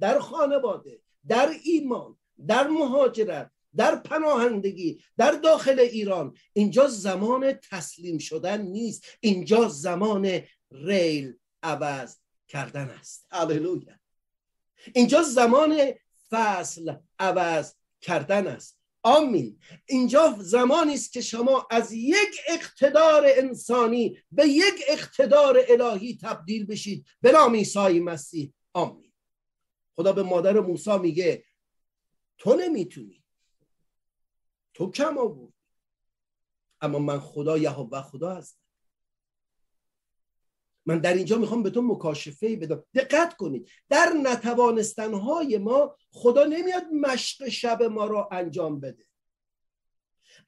در 0.00 0.18
خانواده 0.18 1.00
در 1.28 1.54
ایمان 1.64 2.18
در 2.46 2.68
مهاجرت 2.68 3.50
در 3.76 3.96
پناهندگی 3.96 5.04
در 5.16 5.30
داخل 5.30 5.80
ایران 5.80 6.36
اینجا 6.52 6.88
زمان 6.88 7.52
تسلیم 7.52 8.18
شدن 8.18 8.62
نیست. 8.62 9.04
اینجا 9.20 9.68
زمان 9.68 10.40
ریل 10.70 11.34
عوض 11.62 12.16
کردن 12.48 12.90
است. 12.90 13.26
هللویا. 13.30 13.94
اینجا 14.94 15.22
زمان 15.22 15.92
فصل 16.30 16.94
عوض 17.18 17.74
کردن 18.00 18.46
است. 18.46 18.78
آمین. 19.04 19.58
اینجا 19.86 20.36
زمانی 20.38 20.94
است 20.94 21.12
که 21.12 21.20
شما 21.20 21.66
از 21.70 21.92
یک 21.92 22.40
اقتدار 22.48 23.24
انسانی 23.26 24.18
به 24.32 24.48
یک 24.48 24.74
اقتدار 24.88 25.60
الهی 25.68 26.18
تبدیل 26.22 26.66
بشید. 26.66 27.06
به 27.20 27.32
نام 27.32 27.54
عیسی 27.54 28.00
مسیح. 28.00 28.52
آمین. 28.72 29.12
خدا 29.96 30.12
به 30.12 30.22
مادر 30.22 30.60
موسی 30.60 30.98
میگه 30.98 31.44
تو 32.38 32.54
نمی‌تونی. 32.54 33.24
تو 34.74 34.90
کم 34.90 35.18
آورد 35.18 35.52
اما 36.80 36.98
من 36.98 37.20
خدا 37.20 37.58
یهوه 37.58 38.02
خدا 38.02 38.34
هستم. 38.34 38.63
من 40.86 40.98
در 40.98 41.14
اینجا 41.14 41.38
می‌خوام 41.38 41.62
به 41.62 41.70
تو 41.70 41.82
مکاشفه 41.82 42.56
بدم. 42.56 42.84
دقت 42.94 43.36
کنید. 43.36 43.68
در 43.90 44.12
نتوانستنهای 44.22 45.58
ما 45.58 45.96
خدا 46.10 46.44
نمیاد 46.44 46.84
مشق 46.92 47.48
شب 47.48 47.82
ما 47.82 48.06
را 48.06 48.28
انجام 48.32 48.80
بده. 48.80 49.04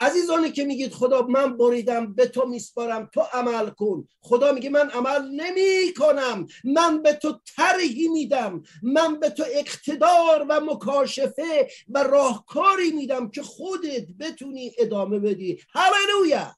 عزیزانی 0.01 0.53
که 0.53 0.65
میگید 0.65 0.93
خدا 0.93 1.23
من 1.23 1.57
بریدم 1.57 2.15
به 2.15 2.27
تو 2.27 2.47
میسپارم 2.47 3.11
تو 3.15 3.21
عمل 3.21 3.71
کن. 3.71 4.09
خدا 4.21 4.53
میگه 4.53 4.71
من 4.71 4.91
عمل 4.91 5.31
نمی 5.31 5.95
کنم 5.97 6.47
من 6.65 7.03
به 7.03 7.13
تو 7.13 7.41
طرحی 7.57 8.09
میدم. 8.09 8.63
من 8.83 9.21
به 9.21 9.31
تو 9.31 9.45
اقتدار 9.53 10.47
و 10.49 10.61
مکاشفه 10.61 11.69
و 11.89 12.03
راهکاری 12.03 12.91
میدم 12.91 13.31
که 13.31 13.43
خودت 13.43 14.07
بتونی 14.21 14.73
ادامه 14.79 15.19
بدی. 15.19 15.59
هللویا! 15.75 16.56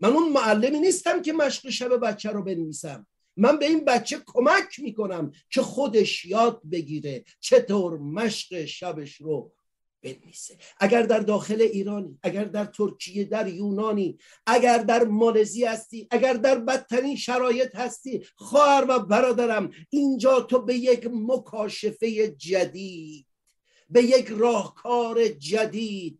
من 0.00 0.12
اون 0.12 0.32
معلمی 0.32 0.80
نیستم 0.80 1.22
که 1.22 1.32
مشق 1.32 1.70
شب 1.70 1.96
بچه 1.96 2.30
رو 2.30 2.42
بنویسم. 2.42 3.06
من 3.36 3.58
به 3.58 3.66
این 3.66 3.84
بچه 3.84 4.22
کمک 4.26 4.80
می‌کنم 4.80 5.32
که 5.50 5.62
خودش 5.62 6.24
یاد 6.24 6.60
بگیره 6.72 7.24
چطور 7.40 7.98
مشق 7.98 8.64
شبش 8.64 9.14
رو 9.14 9.52
بنویسه. 10.02 10.56
اگر 10.80 11.02
در 11.02 11.18
داخل 11.20 11.62
ایرانی 11.62 12.18
اگر 12.22 12.44
در 12.44 12.64
ترکیه 12.64 13.24
در 13.24 13.48
یونانی 13.48 14.18
اگر 14.46 14.78
در 14.78 15.04
مالزی 15.04 15.64
هستی 15.64 16.08
اگر 16.10 16.32
در 16.32 16.58
بدترین 16.58 17.16
شرایط 17.16 17.76
هستی 17.76 18.26
خواهر 18.34 18.86
و 18.88 18.98
برادرم 18.98 19.70
اینجا 19.90 20.40
تو 20.40 20.62
به 20.62 20.74
یک 20.74 21.10
مکاشفه 21.12 22.28
جدید 22.28 23.26
به 23.90 24.02
یک 24.02 24.26
راهکار 24.28 25.28
جدید 25.28 26.19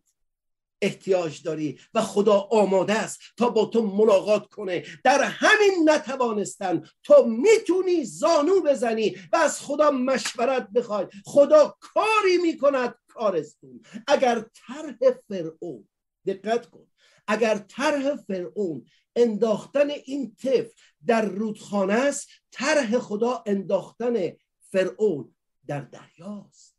احتیاج 0.81 1.43
داری 1.43 1.79
و 1.93 2.01
خدا 2.01 2.39
آماده 2.51 2.93
است 2.93 3.19
تا 3.37 3.49
با 3.49 3.65
تو 3.65 3.81
ملاقات 3.81 4.47
کنه. 4.47 4.85
در 5.03 5.23
همین 5.23 5.89
نتوانستن 5.89 6.89
تو 7.03 7.25
می‌تونی 7.25 8.05
زانو 8.05 8.61
بزنی 8.61 9.15
و 9.33 9.35
از 9.35 9.61
خدا 9.61 9.91
مشورت 9.91 10.69
بخوای. 10.69 11.07
خدا 11.25 11.77
کاری 11.79 12.37
می‌کند 12.41 12.95
کارستون 13.07 13.81
اگر 14.07 14.45
طرح 14.53 14.97
فرعون 15.27 15.87
دقت 16.25 16.69
کن. 16.69 16.87
اگر 17.27 17.57
طرح 17.57 18.15
فرعون 18.15 18.85
انداختن 19.15 19.89
این 19.89 20.35
طفل 20.35 20.69
در 21.05 21.25
رودخانه 21.25 21.93
است 21.93 22.27
طرح 22.51 22.99
خدا 22.99 23.43
انداختن 23.45 24.31
فرعون 24.71 25.35
در 25.67 25.81
دریاست 25.81 26.75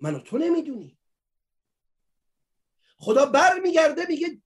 من 0.00 0.14
و 0.14 0.18
تو 0.18 0.38
نمی‌دونی. 0.38 0.99
خدا 3.00 3.26
بر 3.26 3.60
میگرده 3.60 4.06
میگه 4.08 4.42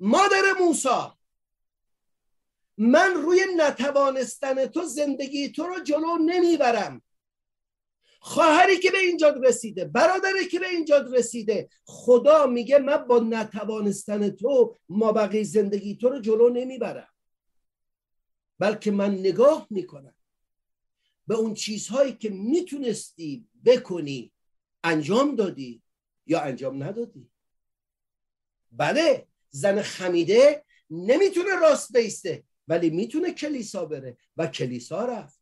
مادر 0.00 0.42
موسا 0.60 1.18
من 2.78 3.14
روی 3.14 3.40
نتوانستن 3.56 4.66
تو 4.66 4.84
زندگی 4.84 5.48
تو 5.48 5.66
رو 5.66 5.80
جلو 5.80 6.16
نمی‌برم. 6.16 7.02
خواهری 8.20 8.78
که 8.78 8.90
به 8.90 8.98
اینجا 8.98 9.28
رسیده 9.28 9.84
برادری 9.84 10.48
که 10.48 10.58
به 10.58 10.68
اینجا 10.68 10.98
رسیده 10.98 11.68
خدا 11.84 12.46
میگه 12.46 12.78
من 12.78 12.96
با 12.96 13.18
نتوانستن 13.18 14.30
تو 14.30 14.76
ما 14.88 15.12
بقیه 15.12 15.42
زندگی 15.42 15.96
تو 15.96 16.08
رو 16.08 16.20
جلو 16.20 16.48
نمی‌برم. 16.48 17.08
بلکه 18.58 18.90
من 18.90 19.14
نگاه 19.14 19.66
می‌کنم 19.70 20.14
به 21.26 21.34
اون 21.34 21.54
چیزهایی 21.54 22.12
که 22.12 22.30
می‌تونستی 22.30 23.48
بکنی 23.64 24.32
انجام 24.84 25.36
دادی 25.36 25.82
یا 26.26 26.40
انجام 26.40 26.82
ندادی. 26.82 27.30
بله 28.76 29.26
زن 29.50 29.82
خمیده 29.82 30.64
نمی‌تونه 30.90 31.54
راست 31.60 31.96
بیسته 31.96 32.44
ولی 32.68 32.90
می‌تونه 32.90 33.32
کلیسا 33.32 33.84
بره 33.84 34.16
و 34.36 34.46
کلیسا 34.46 35.04
رفت. 35.04 35.40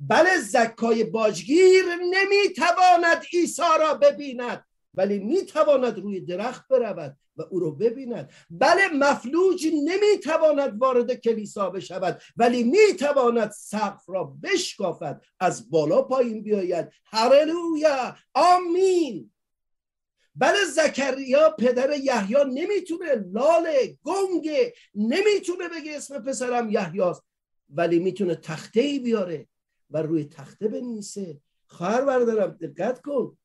بله 0.00 0.38
زکای 0.40 1.04
باجگیر 1.04 1.84
نمی‌تواند 2.10 3.22
عیسی 3.32 3.62
را 3.80 3.94
ببیند 3.94 4.64
ولی 4.94 5.18
می‌تواند 5.18 5.98
روی 5.98 6.20
درخت 6.20 6.68
برود 6.68 7.16
و 7.36 7.42
او 7.50 7.60
رو 7.60 7.72
ببیند. 7.72 8.30
بله 8.50 8.88
مفلوج 8.88 9.66
نمی‌تواند 9.66 10.80
وارد 10.80 11.14
کلیسا 11.14 11.70
بشود 11.70 12.22
ولی 12.36 12.64
می‌تواند 12.64 13.50
سقف 13.50 14.02
را 14.06 14.24
بشکافد 14.24 15.22
از 15.40 15.70
بالا 15.70 16.02
پایین 16.02 16.42
بیاید. 16.42 16.88
هرلویا 17.04 18.16
آمین. 18.34 19.32
بله 20.34 20.64
زکریا 20.64 21.50
پدر 21.50 21.96
یحیی 21.98 22.44
نمی‌تونه 22.44 23.14
لاله 23.14 23.98
گنگه 24.02 24.74
نمی‌تونه 24.94 25.68
بگه 25.68 25.96
اسم 25.96 26.18
پسرم 26.22 26.70
یحیاست 26.70 27.22
ولی 27.70 27.98
می‌تونه 27.98 28.34
تخته 28.34 28.80
ای 28.80 28.98
بیاره 28.98 29.48
و 29.90 30.02
روی 30.02 30.24
تخته 30.24 30.68
بنویسه. 30.68 31.40
خواهر 31.66 32.04
بردارم 32.04 32.50
دقت 32.50 33.00
کن. 33.00 33.38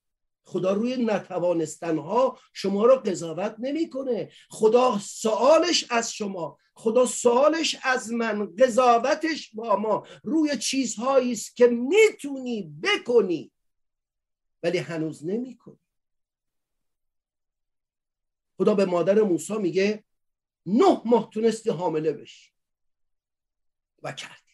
خدا 0.44 0.74
روی 0.74 1.06
نتوانستنها 1.06 2.40
شما 2.54 2.86
رو 2.86 2.96
قضاوت 2.96 3.56
نمی‌کنه. 3.60 4.32
خدا 4.50 5.00
سوالش 5.00 5.86
از 5.90 6.14
شما. 6.14 6.58
خدا 6.74 7.06
سوالش 7.06 7.78
از 7.84 8.12
من. 8.12 8.56
قضاوتش 8.56 9.52
با 9.54 9.76
ما. 9.76 10.08
روی 10.24 10.58
چیزهایی 10.58 11.32
است 11.32 11.56
که 11.56 11.68
می‌تونی 11.68 12.74
بکنی 12.84 13.52
ولی 14.64 14.78
هنوز 14.78 15.26
نمی‌کنی. 15.26 15.80
خدا 18.58 18.76
به 18.76 18.86
مادر 18.86 19.22
موسی 19.22 19.58
میگه 19.58 20.04
نه 20.66 21.02
ماه 21.06 21.30
تونستی 21.30 21.70
حامله 21.70 22.14
بشی. 22.14 22.52
و 24.04 24.12
کردی. 24.12 24.54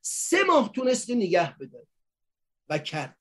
سه 0.00 0.44
ماه 0.44 0.72
تونستی 0.72 1.14
نگه 1.14 1.58
بداری. 1.58 1.86
و 2.68 2.78
کردی. 2.78 3.14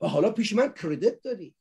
و 0.00 0.08
حالا 0.08 0.30
پیش 0.30 0.52
من 0.52 0.72
کردیت 0.72 1.22
داری. 1.22 1.54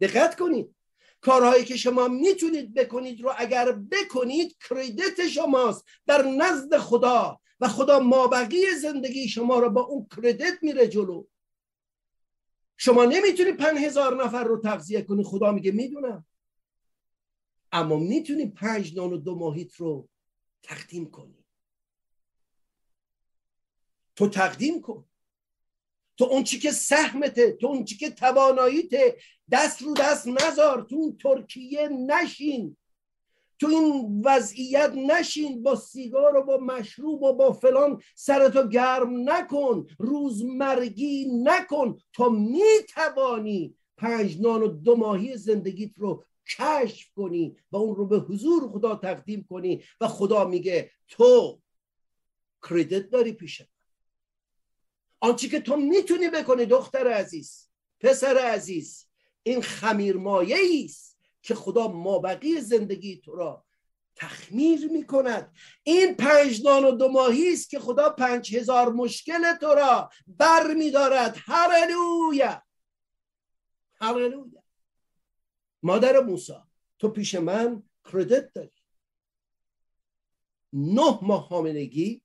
دقت 0.00 0.38
کنید. 0.38 0.74
کارهایی 1.20 1.64
که 1.64 1.76
شما 1.76 2.08
می‌تونید 2.08 2.74
بکنید 2.74 3.20
رو 3.20 3.32
اگر 3.36 3.72
بکنید 3.72 4.56
کردیت 4.68 5.28
شماست. 5.28 5.84
در 6.06 6.22
نزد 6.22 6.78
خدا. 6.78 7.40
و 7.60 7.68
خدا 7.68 8.00
مابقی 8.00 8.74
زندگی 8.74 9.28
شما 9.28 9.58
رو 9.58 9.70
با 9.70 9.80
اون 9.80 10.06
کردیت 10.16 10.58
میره 10.62 10.88
جلو. 10.88 11.26
شما 12.84 13.04
نمی‌تونی 13.04 13.52
پنج 13.52 13.78
هزار 13.78 14.24
نفر 14.24 14.44
رو 14.44 14.60
تغذیه 14.60 15.02
کنی 15.02 15.24
خدا 15.24 15.52
میگه 15.52 15.72
می‌دونم. 15.72 16.26
اما 17.72 17.96
می‌تونی 17.96 18.46
پنج 18.46 18.96
نان 18.96 19.12
و 19.12 19.16
دو 19.16 19.34
ماهیت 19.34 19.74
رو 19.74 20.08
تقدیم 20.62 21.10
کنی. 21.10 21.44
تو 24.16 24.28
تقدیم 24.28 24.80
کن. 24.80 25.04
تو 26.18 26.24
اون 26.24 26.44
چی 26.44 26.58
که 26.58 26.70
سهمته 26.70 27.52
تو 27.52 27.66
اون 27.66 27.84
چی 27.84 27.96
که 27.96 28.10
تواناییته 28.10 29.16
دست 29.50 29.82
رو 29.82 29.94
دست 29.94 30.26
نذار 30.26 30.82
تو 30.82 31.16
ترکیه 31.16 31.88
نشین. 31.88 32.76
تو 33.62 33.68
این 33.68 34.22
وضعیت 34.24 34.92
نشین 34.96 35.62
با 35.62 35.76
سیگار 35.76 36.36
و 36.36 36.42
با 36.42 36.56
مشروب 36.56 37.22
و 37.22 37.32
با 37.32 37.52
فلان 37.52 38.02
سرتو 38.14 38.68
گرم 38.68 39.30
نکن 39.30 39.86
روزمرگی 39.98 41.28
نکن 41.44 41.98
تا 42.12 42.28
می‌توانی 42.28 43.74
پنج 43.96 44.40
نان 44.40 44.62
و 44.62 44.68
دو 44.68 44.96
ماهی 44.96 45.36
زندگیت 45.36 45.90
رو 45.96 46.24
کشف 46.58 47.10
کنی 47.16 47.56
و 47.72 47.76
اون 47.76 47.96
رو 47.96 48.06
به 48.06 48.18
حضور 48.18 48.68
خدا 48.68 48.96
تقدیم 48.96 49.46
کنی 49.50 49.82
و 50.00 50.08
خدا 50.08 50.44
میگه 50.44 50.90
تو 51.08 51.60
کردیت 52.68 53.10
داری 53.10 53.32
پیش 53.32 53.62
آنچه 55.20 55.48
که 55.48 55.60
تو 55.60 55.76
می‌تونی 55.76 56.28
بکنی 56.28 56.66
دختر 56.66 57.08
عزیز 57.08 57.68
پسر 58.00 58.38
عزیز 58.38 59.06
این 59.42 59.60
خمیر 59.60 60.16
مایه 60.16 60.84
است 60.84 61.11
که 61.42 61.54
خدا 61.54 61.88
مابقی 61.88 62.60
زندگی 62.60 63.20
تو 63.20 63.34
را 63.34 63.64
تخمیر 64.16 64.88
می‌کند. 64.92 65.54
این 65.82 66.14
پنج 66.14 66.62
نان 66.64 66.84
و 66.84 66.90
دو 66.90 67.08
ماهی 67.08 67.52
است 67.52 67.70
که 67.70 67.78
خدا 67.78 68.10
پنج 68.10 68.56
هزار 68.56 68.92
مشکل 68.92 69.54
تو 69.54 69.66
را 69.66 70.10
بر 70.26 70.74
میدارد 70.74 71.36
هرلویا 71.44 72.62
هرلویا 73.94 74.62
مادر 75.82 76.20
موسا 76.20 76.66
تو 76.98 77.08
پیش 77.08 77.34
من 77.34 77.82
کردت 78.12 78.52
داری. 78.52 78.70
نه 80.72 81.18
ماه 81.22 81.48
حاملگی 81.48 82.22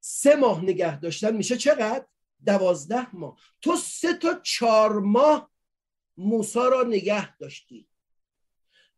سه 0.00 0.36
ماه 0.36 0.62
نگه 0.62 1.00
داشتن 1.00 1.36
میشه 1.36 1.56
چقدر؟ 1.56 2.06
دوازده 2.46 3.16
ماه. 3.16 3.38
تو 3.60 3.76
سه 3.76 4.14
تا 4.14 4.40
چهار 4.42 5.00
ماه 5.00 5.50
موسا 6.18 6.68
را 6.68 6.82
نگه 6.82 7.36
داشتی. 7.36 7.88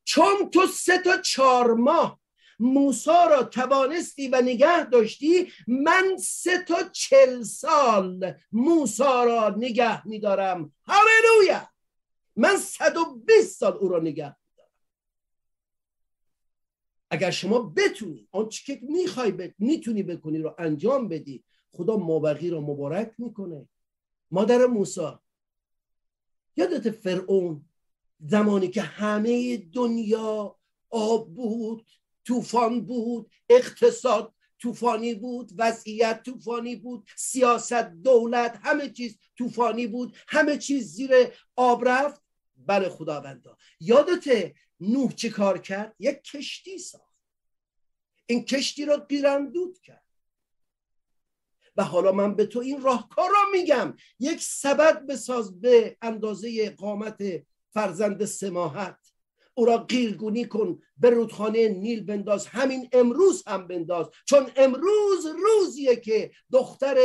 چون 0.05 0.51
تو 0.51 0.67
سه 0.67 0.99
تا 0.99 1.17
چهار 1.17 1.75
ماه 1.75 2.21
موسا 2.59 3.25
را 3.25 3.43
توانستی 3.43 4.29
و 4.29 4.43
نگه 4.43 4.85
داشتی 4.85 5.53
من 5.67 6.17
سه 6.17 6.65
تا 6.65 6.83
چل 6.93 7.43
سال 7.43 8.35
موسا 8.53 9.25
را 9.25 9.55
نگه 9.57 10.09
میدارم. 10.09 10.73
هللویا! 10.87 11.69
من 12.37 12.57
صد 12.57 12.97
و 12.97 13.15
بیست 13.27 13.59
سال 13.59 13.73
او 13.73 13.89
را 13.89 14.01
نگه 14.01 14.37
اگر 17.11 17.31
شما 17.31 17.59
بتونی 17.59 18.29
آنچه 18.33 18.65
که 18.65 18.81
می‌خوای 18.83 19.33
ب... 19.33 19.55
می‌تونی 19.59 20.03
بکنی 20.03 20.39
رو 20.39 20.55
انجام 20.59 21.09
بدی 21.09 21.45
خدا 21.71 21.97
مابقی 21.97 22.51
رو 22.51 22.61
مبارک 22.61 23.13
می‌کنه. 23.19 23.69
مادر 24.31 24.67
موسا 24.67 25.23
یادت 26.57 26.91
فرعون 26.91 27.65
زمانی 28.21 28.69
که 28.69 28.83
همه 28.83 29.57
دنیا 29.57 30.57
آب 30.91 31.35
بود 31.35 31.87
طوفان 32.27 32.81
بود 32.87 33.31
اقتصاد 33.49 34.35
طوفانی 34.59 35.15
بود 35.15 35.53
وضعیت 35.57 36.23
طوفانی 36.23 36.77
بود 36.77 37.09
سیاست 37.17 37.73
دولت 37.85 38.61
همه 38.63 38.89
چیز 38.89 39.19
طوفانی 39.39 39.87
بود 39.87 40.17
همه 40.29 40.59
چیز 40.59 40.93
زیر 40.93 41.11
آب 41.57 41.89
رفت 41.89 42.23
بله 42.67 42.89
خداوندا. 42.89 43.57
یادته 43.81 44.55
نوح 44.81 45.13
چه 45.13 45.31
کار 45.31 45.59
کرد؟ 45.59 45.95
یک 45.99 46.23
کشتی 46.23 46.79
ساخت. 46.79 47.17
این 48.27 48.45
کشتی 48.45 48.85
را 48.85 49.07
گیرندود 49.09 49.81
کرد. 49.81 50.10
حالا 51.83 52.13
من 52.13 52.35
به 52.35 52.47
تو 52.47 52.59
این 52.59 52.83
راهکار 52.83 53.31
را 53.31 53.51
میگم. 53.53 53.95
یک 54.19 54.43
سبد 54.43 55.07
بساز 55.07 55.61
به 55.61 55.97
اندازه 56.03 56.71
قامت 56.71 57.23
فرزند 57.71 58.25
سماحت. 58.25 58.97
او 59.55 59.65
را 59.65 59.79
قیرگونی 59.79 60.45
کن 60.45 60.79
به 60.97 61.11
رودخانه 61.11 61.69
نیل 61.69 62.05
بنداز. 62.05 62.47
همین 62.47 62.89
امروز 62.93 63.43
هم 63.47 63.67
بنداز. 63.67 64.07
چون 64.25 64.51
امروز 64.57 65.27
روزیه 65.27 65.97
که 65.97 66.31
دختر 66.53 66.97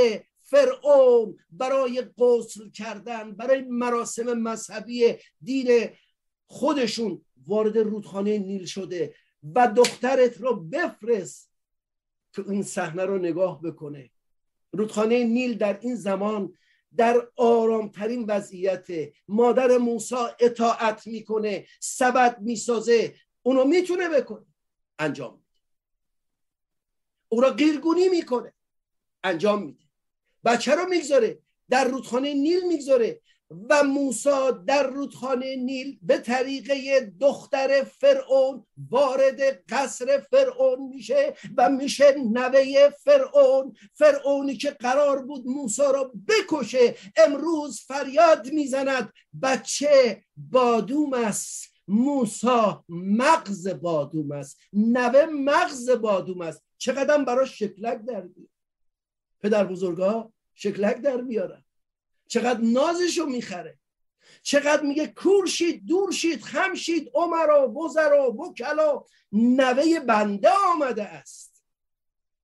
فرعون 0.44 1.38
برای 1.52 2.02
غسل 2.18 2.70
کردن 2.70 3.32
برای 3.32 3.62
مراسم 3.62 4.34
مذهبی 4.34 5.16
دین 5.42 5.90
خودشون 6.48 7.26
وارد 7.48 7.78
رودخانه 7.78 8.38
نیل 8.38 8.66
شده 8.66 9.16
و 9.56 9.68
دخترت 9.68 10.42
رو 10.42 10.56
بفرست 10.56 11.52
که 12.34 12.50
این 12.50 12.64
صحنه 12.64 13.06
رو 13.06 13.18
نگاه 13.18 13.62
بکنه. 13.62 14.10
رودخانه 14.78 15.24
نیل 15.24 15.58
در 15.58 15.80
این 15.82 15.96
زمان 15.96 16.54
در 16.98 17.28
آرامترین 17.36 18.26
وضعیت. 18.28 18.88
مادر 19.28 19.78
موسا 19.78 20.36
اطاعت 20.40 21.08
می‌کنه 21.08 21.68
سبد 21.80 22.42
می‌سازه 22.42 23.16
اونو 23.44 23.66
می‌تونه 23.66 24.10
بکنه. 24.10 24.46
انجام 25.00 25.34
میده. 25.34 25.46
او 27.30 27.42
را 27.42 27.56
گیرگونی 27.56 28.10
می‌کنه. 28.10 28.54
انجام 29.24 29.64
میده. 29.64 29.84
بچه 30.46 30.76
رو 30.76 30.90
می‌گذاره 30.90 31.40
در 31.70 31.86
رودخانه 31.88 32.34
نیل 32.34 32.68
می‌گذاره. 32.68 33.22
و 33.50 33.84
موسا 33.84 34.52
در 34.52 34.88
رودخانه 34.88 35.56
نیل 35.56 36.00
به 36.02 36.18
طریقه 36.18 37.00
دختر 37.20 37.84
فرعون 37.84 38.66
وارد 38.90 39.42
قصر 39.70 40.26
فرعون 40.32 40.88
میشه 40.88 41.34
و 41.58 41.70
میشه 41.70 42.16
نوه 42.32 42.90
فرعون. 42.90 43.76
فرعونی 43.94 44.58
که 44.58 44.72
قرار 44.72 45.26
بود 45.26 45.48
موسا 45.48 45.92
را 45.92 46.12
بکشه 46.28 46.96
امروز 47.18 47.82
فریاد 47.82 48.52
می‌زند. 48.52 49.14
بچه 49.42 50.24
بادوم 50.52 51.14
است. 51.14 51.76
موسا 51.88 52.86
مغز 52.90 53.68
بادوم 53.68 54.32
است. 54.32 54.60
نوه 54.74 55.26
مغز 55.26 55.90
بادوم 55.90 56.42
است. 56.42 56.64
چقدر 56.78 57.24
براش 57.24 57.60
شکلک 57.60 58.06
در 58.06 58.22
بیار. 58.22 58.48
پدر 59.42 59.66
بزرگا 59.66 60.34
شکلک 60.54 61.02
در 61.02 61.18
بیارن. 61.18 61.65
چقدر 62.28 62.60
نازشو 62.62 63.26
می‌خره. 63.26 63.80
چقدر 64.44 64.82
میگه 64.82 65.08
کورشید 65.08 65.86
دورشید 65.86 66.42
خمشید 66.42 67.12
عمرا 67.14 67.68
بزرا 67.68 68.30
بکلا 68.30 69.04
نوه 69.32 70.00
بنده 70.00 70.50
آمده 70.50 71.04
است. 71.04 71.64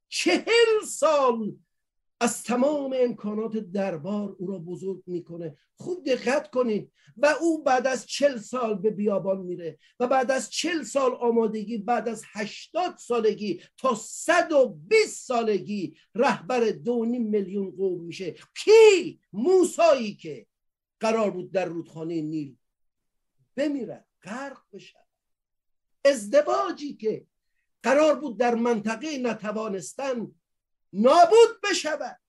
چهل 0.10 0.86
سال 0.88 1.56
از 2.22 2.44
تمام 2.44 2.96
امکانات 2.98 3.58
دربار 3.58 4.36
او 4.40 4.48
را 4.48 4.60
بزرگ 4.60 5.04
می‌کنه. 5.08 5.58
خوب 5.76 6.06
دقت 6.06 6.50
کنید. 6.50 6.92
و 7.18 7.26
او 7.42 7.64
بعد 7.64 7.88
از 7.88 8.06
چل 8.06 8.38
سال 8.38 8.76
به 8.76 8.90
بیابان 8.90 9.42
میره 9.42 9.80
و 10.00 10.08
بعد 10.08 10.32
از 10.32 10.50
چل 10.50 10.84
سال 10.84 11.12
آمادگی 11.14 11.78
بعد 11.78 12.10
از 12.10 12.24
هشتاد 12.34 12.98
سالگی 12.98 13.62
تا 13.78 13.96
صد 13.96 14.52
و 14.52 14.70
بیست 14.88 15.28
سالگی 15.28 15.96
رهبر 16.16 16.70
دو 16.70 17.06
میلیون 17.06 17.72
قوم 17.72 18.04
میشه. 18.04 18.36
کی؟ 18.64 19.20
موسایی 19.34 20.16
که 20.16 20.48
قرار 21.00 21.32
بود 21.32 21.52
در 21.52 21.66
رودخانه 21.66 22.22
نیل 22.22 22.56
بمیرد 23.56 24.08
غرق 24.24 24.62
بشه. 24.74 25.00
ازدواجی 26.06 26.94
که 26.94 27.26
قرار 27.84 28.20
بود 28.20 28.38
در 28.40 28.56
منطقه 28.56 29.18
نتوانستن 29.18 30.32
نابود 30.94 31.62
بشود. 31.64 32.20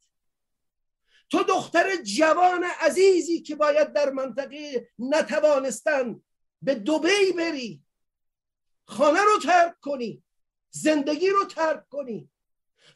تو 1.30 1.42
دختر 1.42 1.96
جوان 1.96 2.64
عزیزی 2.80 3.40
که 3.42 3.56
باید 3.56 3.92
در 3.92 4.10
منطقه 4.10 4.88
نتوانستن 4.98 6.22
به 6.62 6.74
دوبی 6.74 7.32
بری 7.36 7.82
خانه 8.84 9.20
رو 9.20 9.38
ترک 9.42 9.80
کنی 9.80 10.22
زندگی 10.70 11.28
رو 11.28 11.44
ترک 11.44 11.88
کنی. 11.88 12.30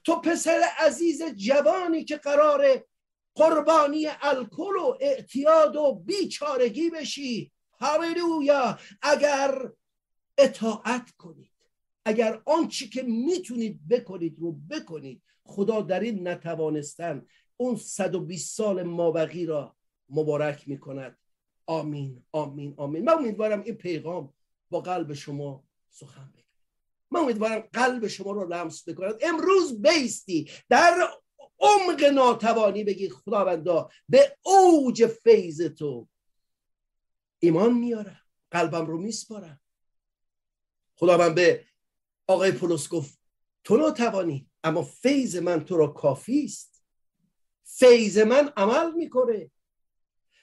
تو 0.05 0.21
پسر 0.21 0.63
عزیز 0.79 1.23
جوانی 1.23 2.05
که 2.05 2.17
قرار 2.17 2.87
قربانی 3.35 4.07
الکل 4.21 4.77
و 4.77 4.97
اعتیاد 5.01 5.77
و 5.77 5.95
بیچارگی 5.95 6.91
بشی. 6.91 7.53
هاللویا. 7.81 8.79
اگر 9.03 9.71
اطاعت 10.39 11.11
کنید 11.11 11.53
اگر 12.05 12.43
آنچه 12.47 12.87
که 12.87 13.03
می‌تونید 13.03 13.89
بکنید 13.89 14.39
رو 14.39 14.53
بکنید 14.53 15.23
خدا 15.47 15.81
در 15.81 16.01
این 16.01 16.29
نتوانستن 16.29 17.27
اون 17.57 17.77
120 17.77 18.57
سال 18.57 18.83
مابقی 18.83 19.47
را 19.47 19.77
مبارک 20.09 20.69
می‌کند. 20.69 21.19
آمین 21.67 22.25
آمین 22.33 22.75
آمین. 22.77 23.05
من 23.05 23.13
امیدوارم 23.13 23.63
این 23.63 23.75
پیغام 23.75 24.35
با 24.71 24.81
قلب 24.81 25.13
شما 25.13 25.65
سخن 25.91 26.33
بگه. 26.35 26.45
من 27.11 27.21
امیدوارم 27.21 27.69
قلب 27.73 28.07
شما 28.07 28.33
رو 28.33 28.49
لمس 28.49 28.89
بکند. 28.89 29.15
امروز 29.23 29.83
بیستی 29.83 30.51
در 30.69 31.09
عمق 31.61 32.05
ناتوانی 32.05 32.85
بگی 32.85 33.09
خداوندا 33.09 33.91
به 34.09 34.37
اوج 34.43 35.07
فیض 35.07 35.63
تو 35.63 36.09
ایمان 37.39 37.73
میارم 37.73 38.21
قلبم 38.51 38.87
رو 38.87 38.99
میسپارم. 38.99 39.61
خداوند 40.97 41.35
به 41.35 41.65
آقای 42.27 42.53
پولس 42.53 42.89
گفت 42.89 43.19
تو 43.65 43.77
ناتوانی 43.77 44.51
اما 44.65 44.83
فیض 44.83 45.37
من 45.37 45.65
تو 45.65 45.77
را 45.77 45.87
کافی 45.87 46.45
است. 46.45 46.83
فیض 47.65 48.19
من 48.19 48.53
عمل 48.57 48.93
می‌کنه 48.93 49.51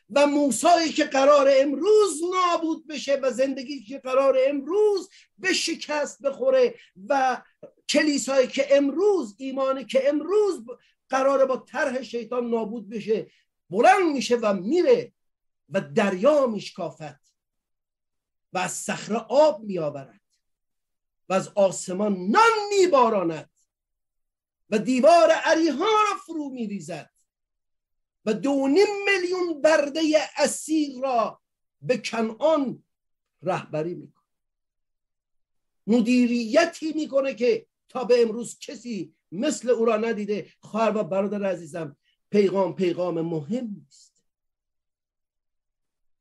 و 0.10 0.28
موسایی 0.28 0.92
که 0.92 1.04
قرار 1.04 1.48
امروز 1.52 2.22
نابود 2.34 2.88
بشه 2.88 3.16
و 3.16 3.32
زندگی 3.32 3.84
که 3.84 4.00
قرار 4.00 4.38
امروز 4.48 5.10
به 5.38 5.54
شکست 5.54 6.22
بخوره 6.22 6.76
و 7.10 7.42
کلیسایی 7.90 8.48
که 8.48 8.78
امروز 8.78 9.36
ایمانی 9.38 9.86
که 9.86 10.10
امروز 10.10 10.66
قرار 11.10 11.46
با 11.46 11.58
طرح 11.58 12.02
شیطان 12.02 12.50
نابود 12.50 12.90
بشه 12.90 13.32
بلند 13.70 14.14
میشه 14.14 14.36
و 14.36 14.54
میره 14.54 15.14
و 15.70 15.82
دریا 15.82 16.48
میشکافت 16.48 17.24
و 18.54 18.58
از 18.58 18.72
صخره 18.72 19.18
آب 19.18 19.64
میآورد 19.64 20.22
و 21.30 21.34
از 21.34 21.50
آسمان 21.56 22.14
نان 22.14 22.52
میباراند. 22.70 23.50
و 24.70 24.80
دیوار 24.80 25.32
عریها 25.32 25.86
را 25.86 26.18
فرو 26.26 26.50
میریزد 26.50 27.10
و 28.26 28.34
دو 28.34 28.68
میلیون 28.68 29.62
برده 29.62 30.02
اسیر 30.38 31.02
را 31.02 31.42
به 31.82 31.98
کنعان 31.98 32.84
رهبری 33.42 33.94
می‌کنه 33.94 34.24
مدیریتی 35.88 36.94
می‌کنه 36.94 37.34
که 37.34 37.68
تا 37.90 38.04
به 38.04 38.22
امروز 38.22 38.60
کسی 38.60 39.16
مثل 39.32 39.70
او 39.70 39.86
را 39.86 39.98
ندیده. 39.98 40.52
خواهر 40.60 40.98
و 40.98 41.04
برادر 41.04 41.46
عزیزم 41.46 41.98
پیغام 42.32 42.76
پیغام 42.76 43.22
مهم 43.22 43.86
است 43.88 44.24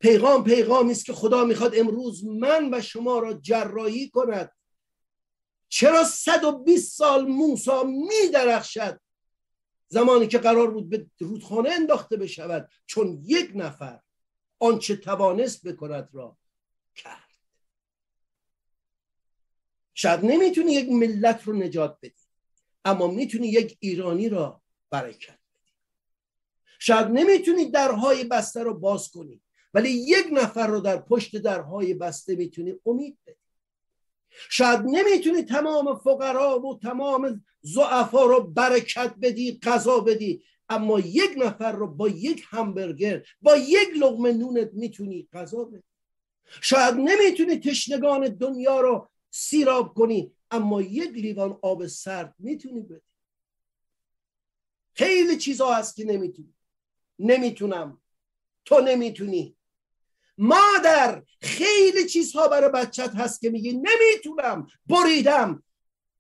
پیغام 0.01 0.45
پیغامی 0.45 0.93
است 0.93 1.05
که 1.05 1.13
خدا 1.13 1.45
می‌خواد 1.45 1.79
امروز 1.79 2.25
من 2.25 2.75
و 2.75 2.81
شما 2.81 3.19
را 3.19 3.33
جرایی 3.35 4.11
کند. 4.11 4.53
چرا 5.73 6.05
120 6.05 6.97
سال 6.97 7.27
موسا 7.27 7.83
میدرخشد؟ 7.83 9.01
زمانی 9.89 10.27
که 10.27 10.39
قرار 10.39 10.71
بود 10.71 10.89
به 10.89 11.07
رودخانه 11.19 11.71
انداخته 11.71 12.17
بشود 12.17 12.71
چون 12.87 13.21
یک 13.23 13.53
نفر 13.55 14.01
آنچه 14.59 14.97
توانست 14.97 15.67
بکند 15.67 16.09
را 16.13 16.37
کرد. 16.95 17.29
شاید 19.95 20.21
نمی‌تونی 20.25 20.73
یک 20.73 20.89
ملت 20.89 21.43
رو 21.43 21.53
نجات 21.53 21.99
بدی 22.03 22.23
اما 22.85 23.07
می‌تونی 23.07 23.49
یک 23.49 23.77
ایرانی 23.81 24.29
را 24.29 24.63
برکت 24.91 25.39
بدی. 25.53 25.73
شاید 26.79 27.07
نمی‌تونی 27.07 27.71
درهای 27.71 28.25
بسته 28.25 28.63
رو 28.63 28.75
باز 28.75 29.11
کنی 29.11 29.43
ولی 29.75 29.91
یک 29.91 30.27
نفر 30.33 30.67
رو 30.67 30.81
در 30.81 30.97
پشت 30.97 31.37
درهای 31.37 31.95
بسته 31.95 32.37
می‌تونی 32.37 32.75
امید 32.87 33.19
بدی. 33.27 33.42
شاید 34.51 34.81
نمی‌تونی 34.81 35.43
تمام 35.43 35.99
فقرا 35.99 36.61
و 36.61 36.79
تمام 36.79 37.45
زعفا 37.61 38.25
رو 38.25 38.41
برکت 38.41 39.15
بدی 39.23 39.59
غذا 39.63 40.01
بدی 40.01 40.45
اما 40.69 41.01
یک 41.01 41.31
نفر 41.37 41.73
رو 41.73 41.87
با 41.87 42.09
یک 42.09 42.45
همبرگر 42.49 43.27
با 43.43 43.57
یک 43.57 43.89
لغمه 44.01 44.33
نونت 44.33 44.71
می‌تونی 44.73 45.29
غذا 45.33 45.65
بدی. 45.65 45.83
شاید 46.61 46.95
نمی‌تونی 46.95 47.57
تشنگان 47.57 48.29
دنیا 48.29 48.81
رو 48.81 49.09
سیراب 49.31 49.95
کنی 49.95 50.33
اما 50.51 50.83
یک 50.83 51.11
لیوان 51.11 51.59
آب 51.63 51.87
سرد 51.87 52.35
می‌تونی 52.39 52.81
بدی. 52.81 53.01
خیلی 54.95 55.37
چیزها 55.37 55.75
هست 55.75 55.97
که 55.97 56.05
نمی‌تونی. 56.05 56.55
نمی‌تونم. 57.19 58.03
تو 58.65 58.81
نمی‌تونی. 58.81 59.57
مادر 60.39 61.23
خیلی 61.41 62.07
چیزها 62.09 62.49
برای 62.49 62.71
بچت 62.71 63.15
هست 63.15 63.41
که 63.41 63.51
میگی 63.51 63.73
نمی‌تونم 63.73 64.67
بریدم. 64.87 65.63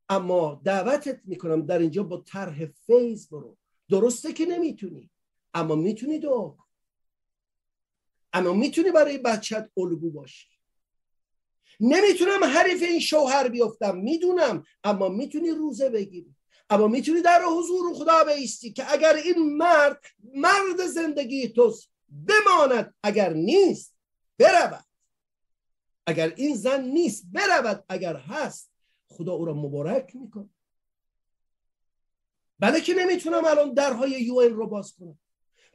اما 0.09 0.61
دعوتت 0.64 1.20
می‌کنم 1.25 1.66
در 1.66 1.79
اینجا 1.79 2.03
با 2.03 2.25
طرح 2.27 2.66
فیض 2.87 3.29
برو. 3.29 3.57
درسته 3.90 4.33
که 4.33 4.46
نمی‌تونی 4.46 5.11
اما 5.55 5.75
می‌تونی 5.75 6.18
دعا 6.18 6.55
اما 8.33 8.53
می‌تونی 8.53 8.90
برای 8.90 9.18
بچت 9.18 9.70
الگو 9.77 10.11
باشی. 10.11 10.48
نمی‌تونم 11.81 12.44
حریف 12.44 12.83
این 12.83 13.01
شوهر 13.01 13.48
بیفتم 13.48 13.96
می‌دونم 13.96 14.64
اما 14.85 15.09
می‌تونی 15.09 15.51
روزه 15.51 15.90
بگیری. 15.90 16.35
اما 16.70 16.88
می‌تونی 16.88 17.22
در 17.22 17.42
حضور 17.44 17.94
خدا 17.94 18.25
بیستی 18.25 18.72
که 18.72 18.92
اگر 18.92 19.14
این 19.14 19.57
مرد 19.57 20.05
مرد 20.35 20.87
زندگی 20.87 21.48
توست 21.48 21.90
بماند 22.09 22.94
اگر 23.03 23.33
نیست 23.33 23.94
برود. 24.38 24.84
اگر 26.06 26.32
این 26.36 26.56
زن 26.56 26.84
نیست 26.84 27.24
برود. 27.32 27.84
اگر 27.88 28.16
هست 28.16 28.72
خدا 29.08 29.32
او 29.32 29.44
را 29.44 29.54
مبارک 29.54 30.16
می‌کنه 30.16 30.48
بله 32.58 32.80
که 32.80 32.94
نمی‌تونم 32.94 33.44
الان 33.44 33.74
درهای 33.74 34.10
یو 34.10 34.40
رو 34.40 34.66
باز 34.66 34.94
کنم. 34.94 35.18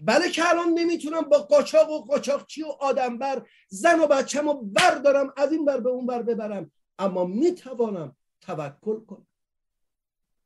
بله 0.01 0.29
که 0.29 0.49
الان 0.49 0.69
نمی‌تونم 0.69 1.21
با 1.21 1.37
قاچاق 1.37 1.89
و 1.89 2.05
قاچاقچی 2.05 2.63
و 2.63 2.67
آدمبر 2.67 3.47
زن 3.67 3.99
و 3.99 4.07
بچم 4.07 4.49
رو 4.49 4.53
بردارم 4.53 5.33
از 5.37 5.51
این 5.51 5.65
بر 5.65 5.79
به 5.79 5.89
اون 5.89 6.05
بر 6.05 6.23
ببرم. 6.23 6.71
اما 6.99 7.25
می‌توانم 7.25 8.15
توکل 8.41 9.05
کنم. 9.05 9.27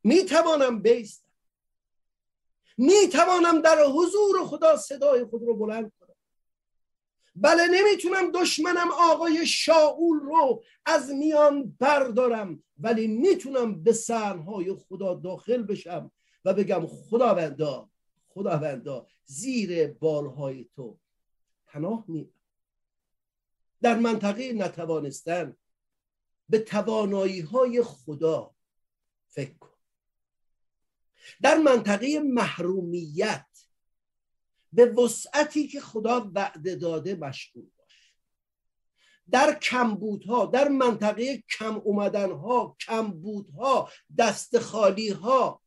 می‌توانم 0.04 0.82
بیستم. 0.82 1.28
می‌توانم 2.76 3.60
در 3.60 3.78
حضور 3.84 4.44
خدا 4.46 4.76
صدای 4.76 5.24
خود 5.24 5.42
رو 5.42 5.56
بلند 5.56 5.92
بله 7.34 7.66
نمی‌تونم 7.66 8.30
دشمنم 8.30 8.88
آقای 8.92 9.46
شاول 9.46 10.20
رو 10.20 10.62
از 10.86 11.10
میان 11.10 11.76
بردارم 11.78 12.62
ولی 12.78 13.06
می‌تونم 13.06 13.82
به 13.82 13.92
سرهای 13.92 14.74
خدا 14.74 15.14
داخل 15.14 15.62
بشم 15.62 16.12
و 16.44 16.54
بگم 16.54 16.86
خداوندا 16.86 17.90
خداوندا 18.28 19.06
زیر 19.24 19.92
بالهای 19.92 20.68
تو 20.76 20.98
پناه 21.66 22.04
می 22.08 22.32
در 23.82 23.98
منطقه 23.98 24.52
نتوانستن 24.52 25.56
به 26.48 26.58
توانایی 26.58 27.40
های 27.40 27.82
خدا 27.82 28.54
فکر 29.28 29.54
کن. 29.58 29.68
در 31.42 31.58
منطقه 31.58 32.20
محرومیت 32.20 33.46
به 34.72 34.86
وسعتی 34.86 35.68
که 35.68 35.80
خدا 35.80 36.30
وعده 36.34 36.76
داده 36.76 37.14
مشغول 37.14 37.66
باش. 37.78 38.14
در 39.30 39.58
کمبودها 39.58 40.46
در 40.46 40.68
منطقه 40.68 41.44
کم 41.58 41.74
اومدنها 41.74 42.76
کمبودها 42.80 43.90
دست 44.18 44.58
خالی 44.58 45.08
ها 45.08 45.62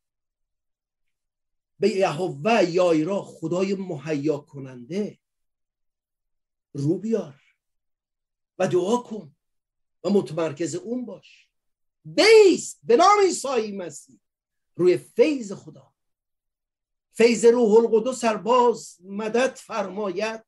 به 1.79 1.89
یهوه 1.89 2.63
یایرا 2.69 3.21
خدای 3.21 3.75
مهیا 3.75 4.37
کننده 4.37 5.19
رو 6.73 6.97
بیار 6.97 7.41
و 8.59 8.67
دعا 8.67 8.97
کن 8.97 9.35
و 10.03 10.09
متمرکز 10.09 10.75
اون 10.75 11.05
باش. 11.05 11.49
بیست 12.05 12.79
به 12.83 12.97
نام 12.97 13.19
عیسی 13.21 13.71
مسیح 13.71 14.19
روی 14.75 14.97
فیض 14.97 15.51
خدا. 15.51 15.94
فیض 17.17 17.45
روح 17.45 17.73
القدس 17.73 18.19
سرباز 18.19 18.97
مدد 19.03 19.55
فرماید 19.55 20.43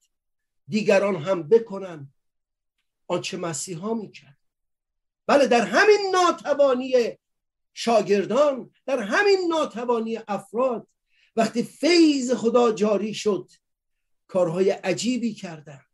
دیگران 0.67 1.15
هم 1.15 1.43
بکنن. 1.43 2.13
آنچه 3.07 3.37
مسیحا 3.37 3.93
می‌کرد. 3.93 4.37
بله 5.27 5.47
در 5.47 5.61
همین 5.61 6.11
ناتوانی 6.11 7.17
شاگردان 7.73 8.71
در 8.85 8.99
همین 8.99 9.39
ناتوانی 9.49 10.19
افراد 10.27 10.87
وقتی 11.35 11.63
فیض 11.63 12.33
خدا 12.33 12.71
جاری 12.71 13.13
شد 13.13 13.51
کارهای 14.27 14.69
عجیبی 14.69 15.33
کردند. 15.33 15.85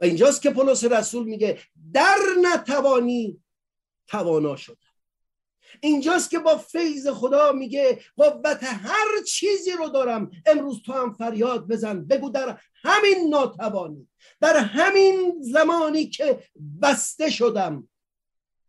و 0.00 0.04
اینجاست 0.04 0.42
که 0.42 0.50
پولس 0.50 0.84
رسول 0.84 1.24
میگه 1.24 1.62
در 1.92 2.18
نتوانی 2.42 3.42
توانا 4.06 4.56
شد 4.56 4.78
اینجاست 5.80 6.30
که 6.30 6.38
با 6.38 6.56
فیض 6.56 7.08
خدا 7.08 7.52
میگه 7.52 8.00
قوت 8.16 8.62
هر 8.62 9.22
چیزی 9.26 9.70
رو 9.70 9.88
دارم. 9.88 10.30
امروز 10.46 10.82
تو 10.82 10.92
هم 10.92 11.12
فریاد 11.12 11.68
بزن 11.68 12.04
بگو 12.04 12.30
در 12.30 12.60
همین 12.74 13.28
ناتوانی 13.28 14.08
در 14.40 14.56
همین 14.56 15.36
زمانی 15.40 16.06
که 16.06 16.42
بسته 16.82 17.30
شدم 17.30 17.88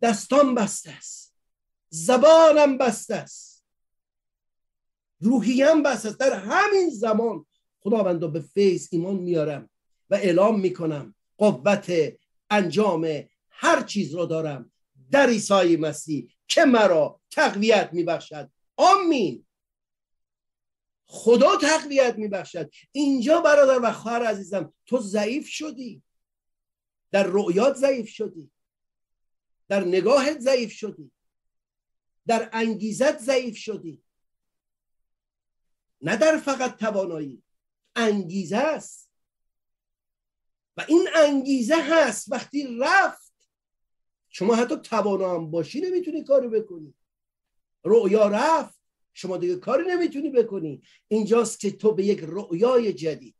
دستان 0.02 0.56
بسته 0.56 0.91
است 0.91 1.36
زبانم 1.89 2.78
بسته 2.78 3.15
است 3.15 3.65
روحیم 5.20 5.84
بسته 5.84 6.10
است. 6.10 6.20
در 6.20 6.34
همین 6.34 6.89
زمان 6.89 7.46
خداوند 7.80 8.34
به 8.34 8.39
فیض 8.39 8.88
ایمان 8.91 9.15
میارم 9.15 9.70
و 10.10 10.15
اعلام 10.15 10.60
می‌کنم 10.60 11.15
قوت 11.38 11.91
انجام 12.50 13.08
هر 13.50 13.84
چیز 13.84 14.15
رو 14.15 14.26
دارم. 14.26 14.72
در 15.12 15.30
عیسی 15.30 15.78
مسیح 15.78 16.37
که 16.48 16.66
مرا 16.66 17.22
تقویت 17.32 17.90
میبخشد؟ 17.94 18.52
آمین. 18.76 19.46
خدا 21.06 21.58
تقویت 21.58 22.16
میبخشد. 22.16 22.72
اینجا 22.92 23.42
برادر 23.42 23.80
و 23.84 23.92
خواهر 23.92 24.24
عزیزم 24.24 24.74
تو 24.86 25.00
ضعیف 25.00 25.48
شدی. 25.48 26.04
در 27.12 27.24
رؤیات 27.24 27.76
ضعیف 27.76 28.10
شدی. 28.10 28.52
در 29.68 29.86
نگاهت 29.86 30.40
ضعیف 30.40 30.72
شدی. 30.72 31.12
در 32.28 32.50
انگیزت 32.54 33.18
ضعیف 33.18 33.58
شدی. 33.58 34.04
نه 36.02 36.18
در 36.18 36.38
فقط 36.38 36.78
توانایی. 36.78 37.44
انگیزه 37.96 38.58
است. 38.58 39.12
و 40.78 40.86
این 40.88 41.10
انگیزه 41.16 41.76
هست 41.76 42.32
وقتی 42.32 42.78
رفت 42.80 43.27
شما 44.38 44.56
حتی 44.56 44.76
توانا 44.76 45.36
هم 45.36 45.52
باشی 45.52 45.82
نمی‌تونی 45.82 46.23
کارو 46.23 46.50
بکنی. 46.50 46.93
رؤیا 47.84 48.28
رفت 48.28 48.80
شما 49.13 49.38
دیگه 49.38 49.56
کاری 49.56 49.84
نمی‌تونی 49.88 50.30
بکنی. 50.30 50.82
اینجاست 51.08 51.60
که 51.60 51.71
تو 51.71 51.93
به 51.93 52.06
یک 52.06 52.19
رؤیای 52.21 52.93
جدید 52.93 53.36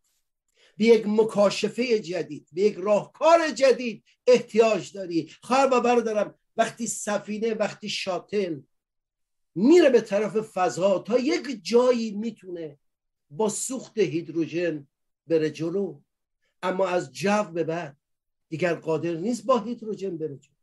به 0.78 0.86
یک 0.86 1.04
مکاشفه 1.08 2.00
جدید 2.00 2.48
به 2.54 2.62
یک 2.62 2.76
راهکار 2.76 3.52
جدید 3.52 4.04
احتیاج 4.28 4.94
داری. 4.94 5.30
خواهر 5.42 5.70
و 5.74 5.82
برادرم 5.82 6.36
وقتی 6.58 6.88
سفینه 6.88 7.54
وقتی 7.54 7.90
شاتل 7.90 8.60
میره 9.56 9.90
به 9.90 10.02
طرف 10.02 10.38
فضا 10.38 11.00
تا 11.00 11.20
یک 11.20 11.60
جایی 11.64 12.12
می‌تونه 12.12 12.78
با 13.30 13.50
سوخت 13.50 13.98
هیدروژن 13.98 14.88
بره 15.28 15.50
جلو. 15.50 16.00
اما 16.64 16.88
از 16.88 17.14
جو 17.14 17.44
به 17.44 17.64
بعد 17.64 17.98
دیگر 18.50 18.74
قادر 18.74 19.14
نیست 19.14 19.46
با 19.46 19.60
هیدروژن 19.60 20.18
بره 20.18 20.38
جلو. 20.38 20.57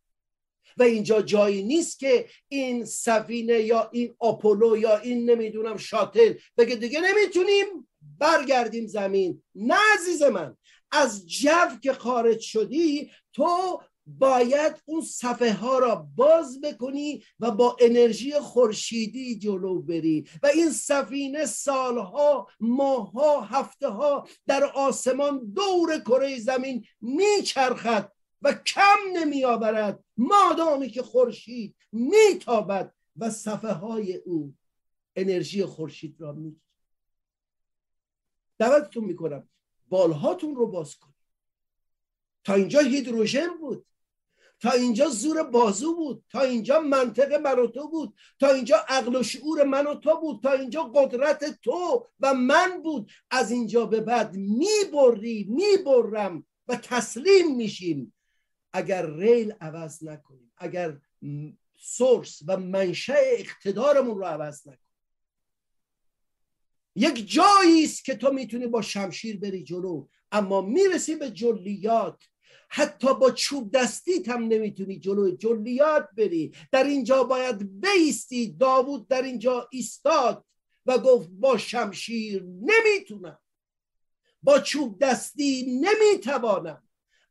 و 0.76 0.82
اینجا 0.82 1.22
جایی 1.22 1.62
نیست 1.62 1.98
که 1.98 2.28
این 2.48 2.84
سفینه 2.84 3.60
یا 3.60 3.90
این 3.92 4.14
آپولو 4.18 4.76
یا 4.76 4.98
این 4.98 5.30
نمی‌دونم 5.30 5.76
شاتل 5.76 6.34
بگه 6.58 6.76
دیگه 6.76 7.00
نمی‌تونیم 7.00 7.88
برگردیم 8.18 8.86
زمین. 8.86 9.42
نه 9.54 9.76
عزیز 9.94 10.22
من 10.22 10.56
از 10.90 11.28
جو 11.28 11.78
که 11.82 11.92
خارج 11.92 12.40
شدی 12.40 13.10
تو 13.32 13.80
باید 14.06 14.82
اون 14.84 15.00
صفحه 15.00 15.52
ها 15.52 15.78
را 15.78 16.06
باز 16.16 16.60
بکنی 16.60 17.22
و 17.40 17.50
با 17.50 17.76
انرژی 17.80 18.32
خورشیدی 18.32 19.38
جلو 19.38 19.82
بری 19.82 20.24
و 20.42 20.46
این 20.46 20.70
سفینه 20.70 21.46
سالها 21.46 22.48
ماهها 22.60 23.40
هفته 23.40 23.88
ها 23.88 24.28
در 24.46 24.64
آسمان 24.64 25.52
دور 25.54 26.00
کره 26.00 26.38
زمین 26.38 26.84
میچرخد. 27.00 28.12
و 28.42 28.52
کم 28.52 28.98
نمیآورد. 29.12 30.04
مادامی 30.16 30.88
که 30.88 31.02
خورشید 31.02 31.76
میتابد 31.92 32.94
و 33.16 33.30
صفحه 33.30 33.72
های 33.72 34.16
او 34.16 34.54
انرژی 35.16 35.64
خورشید 35.64 36.20
را 36.20 36.32
می‌گیرد. 36.32 36.60
دعوتتون 38.58 39.04
می‌کنم 39.04 39.48
بالهاتون 39.88 40.56
رو 40.56 40.66
باز 40.66 40.96
کنید. 40.96 41.14
تا 42.44 42.54
اینجا 42.54 42.80
هیدروژن 42.80 43.48
بود. 43.60 43.86
تا 44.60 44.70
اینجا 44.70 45.08
زور 45.08 45.42
بازو 45.42 45.94
بود. 45.96 46.24
تا 46.30 46.40
اینجا 46.40 46.80
منطق 46.80 47.32
من 47.32 47.58
و 47.58 47.66
تو 47.66 47.88
بود. 47.88 48.14
تا 48.40 48.48
اینجا 48.48 48.76
عقل 48.88 49.16
و 49.16 49.22
شعور 49.22 49.64
من 49.64 49.86
و 49.86 49.94
تو 49.94 50.20
بود. 50.20 50.42
تا 50.42 50.52
اینجا 50.52 50.82
قدرت 50.82 51.60
تو 51.62 52.06
و 52.20 52.34
من 52.34 52.82
بود. 52.82 53.10
از 53.30 53.50
اینجا 53.50 53.86
به 53.86 54.00
بعد 54.00 54.36
می‌بری 54.36 55.46
می‌برم 55.50 56.46
و 56.68 56.76
تسلیم 56.76 57.56
میشیم. 57.56 58.13
اگر 58.76 59.10
ریل 59.10 59.54
عوض 59.60 60.04
نکنیم 60.04 60.52
اگر 60.56 60.98
سورس 61.78 62.42
و 62.46 62.56
منشأ 62.56 63.14
اقتدارمون 63.16 64.18
رو 64.18 64.24
عوض 64.24 64.66
نکنیم. 64.66 64.78
یک 66.96 67.30
جایی 67.30 67.84
است 67.84 68.04
که 68.04 68.14
تو 68.14 68.32
می‌تونی 68.32 68.66
با 68.66 68.82
شمشیر 68.82 69.40
بری 69.40 69.64
جلو 69.64 70.06
اما 70.32 70.60
می‌رسی 70.60 71.16
به 71.16 71.30
جلیات. 71.30 72.24
حتی 72.68 73.14
با 73.14 73.30
چوب 73.30 73.70
دستیت 73.72 74.28
هم 74.28 74.42
نمی‌تونی 74.42 74.98
جلو 74.98 75.36
جلیات 75.36 76.08
بری. 76.16 76.52
در 76.72 76.84
اینجا 76.84 77.24
باید 77.24 77.80
بیستی. 77.80 78.52
داوود 78.52 79.08
در 79.08 79.22
اینجا 79.22 79.68
ایستاد 79.72 80.44
و 80.86 80.98
گفت 80.98 81.28
با 81.28 81.58
شمشیر 81.58 82.42
نمی‌تونم. 82.42 83.38
با 84.42 84.60
چوب 84.60 84.98
دستی 84.98 85.80
نمی‌توانم. 85.80 86.83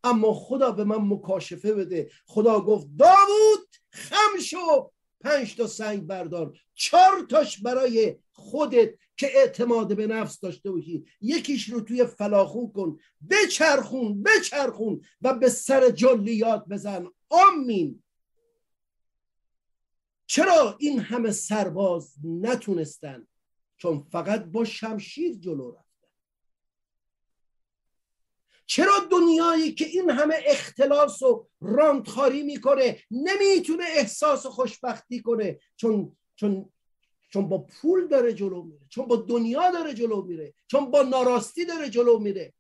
اما 0.04 0.34
خدا 0.34 0.72
به 0.72 0.84
من 0.84 0.98
مکاشفه 0.98 1.74
بده. 1.74 2.10
خدا 2.26 2.62
گفت 2.62 2.88
داوود 2.98 3.68
خم 3.92 4.40
شو 4.40 4.92
پنج 5.22 5.56
تا 5.56 5.68
سنگ 5.68 6.08
بردار. 6.08 6.60
چهار 6.74 7.26
تاش 7.30 7.62
برای 7.62 8.18
خودت 8.32 8.90
که 9.18 9.38
اعتماد 9.38 9.96
به 9.96 10.08
نفس 10.08 10.40
داشته 10.40 10.72
باشی. 10.72 11.06
یکیش 11.22 11.70
رو 11.70 11.82
توی 11.82 12.06
فلاخون 12.06 12.72
کن. 12.72 13.00
بچرخون 13.30 14.24
بچرخون 14.24 15.02
و 15.22 15.34
به 15.34 15.50
سر 15.50 15.90
جلیات 15.90 16.66
بزن. 16.66 17.08
آمین. 17.30 18.04
چرا 20.26 20.76
این 20.80 21.00
همه 21.00 21.32
سرباز 21.32 22.14
نتونستن؟ 22.24 23.28
چون 23.78 24.00
فقط 24.00 24.46
با 24.46 24.66
شمشیر 24.66 25.36
جلو 25.36 25.72
رفت. 25.72 25.83
چرا 28.66 29.00
دنیایی 29.12 29.74
که 29.74 29.86
این 29.86 30.10
همه 30.10 30.36
اختلاس 30.46 31.22
و 31.22 31.48
راندخاری 31.62 32.44
می‌کنه 32.44 33.00
نمی‌تونه 33.12 33.84
احساس 33.88 34.46
خوشبختی 34.46 35.22
کنه؟ 35.22 35.60
چون 35.76 36.16
چون 36.36 36.70
چون 37.30 37.50
با 37.50 37.58
پول 37.58 38.08
داره 38.08 38.34
جلو 38.34 38.64
میره 38.64 38.86
چون 38.90 39.06
با 39.06 39.16
دنیا 39.16 39.72
داره 39.72 39.94
جلو 39.94 40.22
میره 40.22 40.54
چون 40.68 40.92
با 40.92 41.02
ناراستی 41.02 41.66
داره 41.66 41.90
جلو 41.90 42.20
میره. 42.20 42.54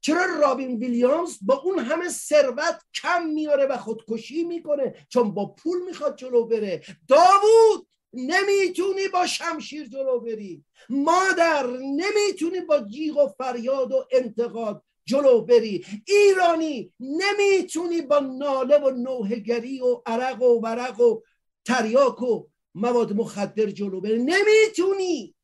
چرا 0.00 0.24
رابین 0.40 0.78
ویلیامز 0.78 1.38
با 1.42 1.54
اون 1.54 1.78
همه 1.78 2.08
ثروت 2.08 2.82
کم 2.94 3.26
میاره 3.26 3.66
و 3.66 3.76
خودکشی 3.76 4.44
می‌کنه؟ 4.44 5.06
چون 5.08 5.34
با 5.34 5.46
پول 5.46 5.82
می‌خواد 5.86 6.16
جلو 6.16 6.44
بره. 6.44 6.82
داوود! 7.08 7.88
نمی‌تونی 8.16 9.08
با 9.12 9.26
شمشیر 9.26 9.88
جلو 9.88 10.20
بری. 10.20 10.64
مادر 10.88 11.66
نمی‌تونی 11.66 12.60
با 12.60 12.80
جیغ 12.80 13.16
و 13.16 13.28
فریاد 13.28 13.92
و 13.92 14.04
انتقاد 14.12 14.82
جلو 15.04 15.40
بری. 15.40 15.86
ایرانی 16.06 16.92
نمی‌تونی 17.00 18.02
با 18.02 18.18
ناله 18.18 18.78
و 18.78 18.90
نوهگری 18.90 19.80
و 19.80 20.02
عرق 20.06 20.42
و 20.42 20.60
ورق 20.60 21.00
و 21.00 21.20
تریاک 21.64 22.22
و 22.22 22.46
مواد 22.74 23.12
مخدر 23.12 23.66
جلو 23.66 24.00
بری. 24.00 24.18
نمی‌تونی. 24.18 25.34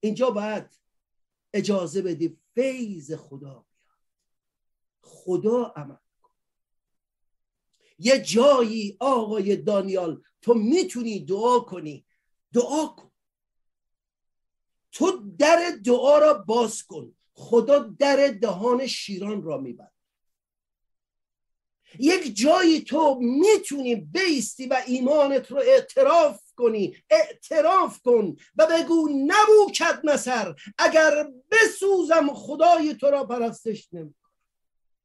اینجا 0.00 0.30
باید 0.30 0.64
اجازه 1.54 2.02
بدی 2.02 2.38
فیض 2.54 3.12
خدا 3.12 3.38
بیاد. 3.38 3.64
خدا 5.02 5.72
عمل 5.76 5.96
کن. 6.22 6.30
یه 7.98 8.18
جایی 8.18 8.96
آقای 9.00 9.56
دانیال 9.56 10.22
تو 10.46 10.54
می‌تونی 10.54 11.24
دعا 11.24 11.60
کنی. 11.60 12.06
دعا 12.52 12.86
کن. 12.86 13.10
تو 14.92 15.30
در 15.38 15.78
دعا 15.84 16.18
را 16.18 16.34
باز 16.34 16.82
کن. 16.82 17.14
خدا 17.32 17.78
در 17.78 18.28
دهان 18.28 18.86
شیران 18.86 19.42
را 19.42 19.58
میبند 19.58 19.92
یک 21.98 22.36
جایی 22.36 22.80
تو 22.80 23.18
می‌تونی 23.20 23.96
بیستی 23.96 24.66
و 24.66 24.82
ایمانت 24.86 25.50
رو 25.50 25.58
اعتراف 25.58 26.52
کنی. 26.56 26.96
اعتراف 27.10 28.02
کن 28.02 28.36
و 28.56 28.66
بگو 28.70 29.08
نبوکد 29.26 30.00
نصر 30.04 30.54
اگر 30.78 31.32
بسوزم 31.50 32.34
خدای 32.34 32.94
تو 32.94 33.06
را 33.06 33.24
پرستش 33.24 33.88
نمی 33.92 34.14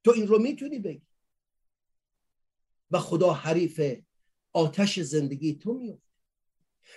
تو 0.03 0.11
این 0.11 0.27
رو 0.27 0.39
می‌تونی 0.39 0.79
بگی. 0.79 1.07
و 2.91 2.99
خدا 2.99 3.33
حریف 3.33 4.01
آتش 4.53 4.99
زندگی 4.99 5.55
تو 5.55 5.73
میفته 5.73 6.11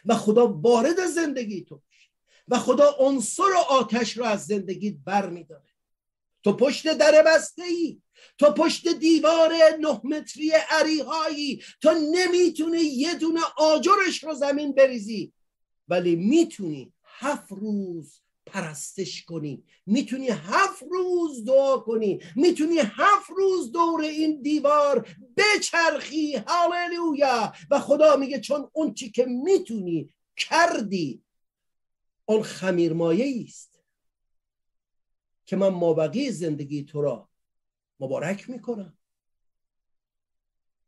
و 0.05 0.15
خدا 0.15 0.47
وارد 0.47 1.07
زندگی 1.07 1.65
تو 1.65 1.83
میشه. 1.89 2.11
و 2.49 2.59
خدا 2.59 2.97
عنصر 2.99 3.53
آتش 3.69 4.17
رو 4.17 4.25
از 4.25 4.47
زندگیت 4.47 4.95
بر 5.05 5.31
میداره 5.31 5.75
تو 6.43 6.53
پشت 6.53 6.93
در 6.93 7.23
بسته 7.27 7.63
ای 7.63 8.03
تو 8.39 8.51
پشت 8.51 8.89
دیوار 8.89 9.53
نه 9.81 10.01
متری 10.05 10.51
عریهایی. 10.71 11.63
تو 11.81 11.91
نمی‌تونی 12.13 12.79
یه 12.79 13.15
دونه 13.15 13.41
آجرش 13.57 14.25
رو 14.25 14.35
زمین 14.35 14.73
بریزی. 14.73 15.33
ولی 15.89 16.17
می‌تونی 16.17 16.93
هفت 17.05 17.53
روز 17.53 18.21
پرستش 18.47 19.25
کنی. 19.25 19.65
می‌تونی 19.87 20.29
هفت 20.29 20.83
روز 20.91 21.45
دعا 21.45 21.79
کنی. 21.79 22.21
می‌تونی 22.37 22.79
هفت 22.79 23.31
روز 23.37 23.73
دور 23.73 24.01
این 24.01 24.43
دیوار 24.43 25.09
بچرخی. 25.37 26.37
هاللویا 26.37 27.53
و 27.71 27.81
خدا 27.81 28.17
میگه 28.17 28.41
چون 28.41 28.71
اون 28.73 28.95
چی 28.95 29.11
که 29.11 29.25
می‌تونی 29.25 30.15
کردی 30.37 31.23
اون 32.25 32.43
خمیرمایه 32.43 33.45
است 33.45 33.81
که 35.47 35.57
من 35.57 35.69
مابقی 35.69 36.31
زندگی 36.31 36.85
تو 36.85 37.03
را 37.03 37.29
مبارک 38.01 38.51
می‌کنم. 38.51 38.99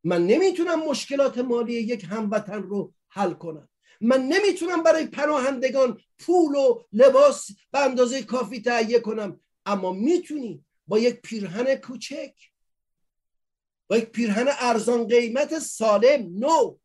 من 0.05 0.27
نمی‌تونم 0.27 0.89
مشکلات 0.89 1.39
مالی 1.39 1.75
یک 1.75 2.05
هموطن 2.05 2.63
رو 2.63 2.95
حل 3.09 3.33
کنم. 3.33 3.69
من 4.01 4.23
نمی‌تونم 4.23 4.83
برای 4.83 5.07
پناهندگان 5.07 6.01
پول 6.19 6.55
و 6.55 6.83
لباس 6.93 7.47
به 7.73 7.79
اندازه 7.81 8.23
کافی 8.23 8.61
تهیه 8.61 9.01
کنم. 9.01 9.41
اما 9.67 9.93
می‌تونی 9.93 10.65
با 10.87 10.99
یک 10.99 11.21
پیرهن 11.23 11.75
کوچک 11.75 12.35
با 13.89 13.97
یک 13.97 14.05
پیرهن 14.05 14.47
ارزان 14.59 15.09
قیمت 15.09 15.59
سالم 15.59 16.39
نو. 16.39 16.77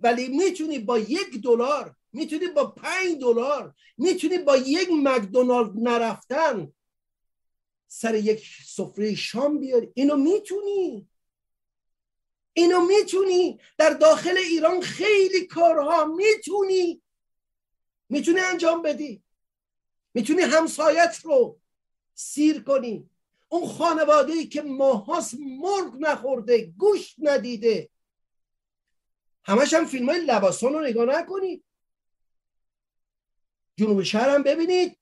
ولی 0.00 0.28
می‌تونی 0.28 0.78
با 0.78 0.98
یک 0.98 1.42
دلار 1.42 1.96
می‌تونی 2.12 2.46
با 2.46 2.66
پنج 2.66 3.20
دلار 3.20 3.74
می‌تونی 3.98 4.38
با 4.38 4.56
یک 4.56 4.88
مکدونالد 4.92 5.72
نرفتن 5.76 6.72
سر 7.88 8.14
یک 8.14 8.48
سفره 8.66 9.14
شام 9.14 9.58
بیاری. 9.58 9.90
اینو 9.94 10.16
می‌تونی. 10.16 11.08
اینو 12.56 12.80
می‌تونی 12.80 13.60
در 13.78 13.90
داخل 13.90 14.36
ایران 14.36 14.80
خیلی 14.80 15.46
کارها 15.46 16.04
می‌تونی. 16.04 17.02
می‌تونی 18.08 18.40
انجام 18.40 18.82
بدی. 18.82 19.22
می‌تونی 20.14 20.42
همسایت 20.42 21.20
رو 21.24 21.60
سیر 22.14 22.62
کنی. 22.62 23.10
اون 23.48 23.68
خانواده 23.68 24.32
ای 24.32 24.46
که 24.46 24.62
ماهاس 24.62 25.34
مرغ 25.40 25.96
نخورده 25.98 26.66
گوشت 26.66 27.16
ندیده. 27.18 27.90
همش 29.44 29.74
هم 29.74 29.86
فیلم 29.86 30.10
های 30.10 30.20
لباسان 30.20 30.72
رو 30.72 30.80
نگاه 30.80 31.04
نکنید 31.04 31.64
جنوب 33.76 34.02
شهر 34.02 34.28
هم 34.28 34.42
ببینید. 34.42 34.98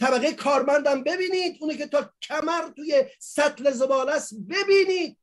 طبقه 0.00 0.32
کارمندم 0.32 1.04
ببینید. 1.04 1.56
اونه 1.60 1.76
که 1.76 1.86
تا 1.86 2.14
کمر 2.22 2.68
توی 2.76 3.04
سطل 3.18 3.70
زباله 3.70 4.12
است 4.12 4.34
ببینید. 4.34 5.21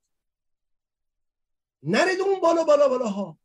نرید 1.83 2.21
اون 2.21 2.39
بالا 2.39 2.63
بالا 2.63 2.89
بالا 2.89 3.07
ها 3.07 3.37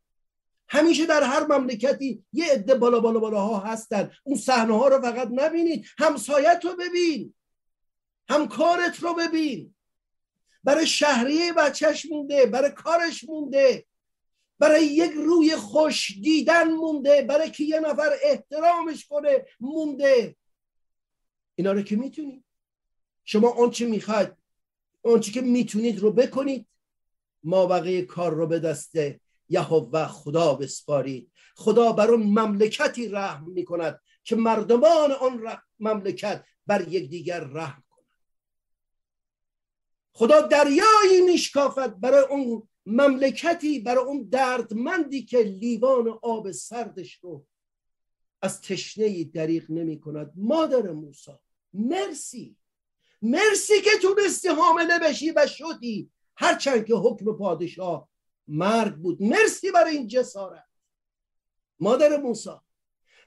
همیشه 0.69 1.05
در 1.05 1.23
هر 1.23 1.45
مملکتی 1.45 2.23
یه 2.33 2.45
عده 2.51 2.75
بالا 2.75 2.99
بالا 2.99 3.19
بالا 3.19 3.39
ها 3.39 3.59
هستن. 3.59 4.11
اون 4.23 4.37
صحنه 4.37 4.77
ها 4.77 4.87
رو 4.87 5.01
فقط 5.01 5.27
نبینید. 5.31 5.85
همسایت 5.97 6.61
رو 6.63 6.75
ببین. 6.75 7.33
همکارت 8.29 8.99
رو 8.99 9.13
ببین. 9.13 9.75
برای 10.63 10.87
شهریه 10.87 11.53
بچهش 11.53 12.05
مونده 12.11 12.45
برای 12.45 12.71
کارش 12.71 13.29
مونده. 13.29 13.85
برای 14.59 14.85
یک 14.85 15.11
روی 15.11 15.55
خوش 15.55 16.11
دیدن 16.21 16.71
مونده. 16.71 17.21
برای 17.21 17.51
که 17.51 17.63
یه 17.63 17.79
نفر 17.79 18.17
احترامش 18.23 19.07
کنه 19.07 19.45
مونده. 19.59 20.35
اینا 21.55 21.71
رو 21.71 21.81
که 21.81 21.95
می‌تونید. 21.95 22.43
شما 23.23 23.49
آنچه 23.49 23.85
می‌خواید 23.85 24.33
آنچه 25.03 25.31
که 25.31 25.41
می‌تونید 25.41 25.99
رو 25.99 26.11
بکنید. 26.11 26.67
ما 27.45 27.65
بقیه 27.65 28.01
کار 28.01 28.33
رو 28.33 28.47
به 28.47 28.59
دست 28.59 28.95
یهوه 29.49 30.07
خدا 30.07 30.53
بسپارید. 30.53 31.31
خدا 31.55 31.91
بر 31.91 32.11
اون 32.11 32.23
مملکتی 32.23 33.07
رحم 33.07 33.49
می‌کند 33.49 34.01
که 34.23 34.35
مردمان 34.35 35.11
آن 35.11 35.57
مملکت 35.79 36.43
بر 36.67 36.87
یکدیگر 36.87 37.39
رحم 37.39 37.83
کنند. 37.89 38.07
خدا 40.13 40.41
دریایی 40.41 41.21
میشکافد 41.25 41.99
برای 41.99 42.23
اون 42.29 42.67
مملکتی 42.85 43.79
برای 43.79 44.03
اون 44.03 44.27
دردمندی 44.31 45.25
که 45.25 45.37
لیوان 45.37 46.19
آب 46.21 46.51
سردش 46.51 47.13
رو 47.13 47.45
از 48.41 48.61
تشنه 48.61 49.23
دریغ 49.23 49.71
نمی 49.71 49.99
کند 49.99 50.31
مادر 50.35 50.91
موسی 50.91 51.31
مرسی. 51.73 52.57
مرسی 53.21 53.81
که 53.81 53.89
تونستی 54.01 54.47
حامله 54.47 54.99
بشی 54.99 55.31
و 55.31 55.47
شدی. 55.47 56.11
هرچند 56.37 56.85
که 56.85 56.95
حکم 56.95 57.37
پادشاه 57.37 58.09
مرگ 58.47 58.95
بود. 58.95 59.21
مرسی 59.21 59.71
برای 59.71 59.97
این 59.97 60.07
جسارت. 60.07 60.65
مادر 61.79 62.17
موسی 62.17 62.49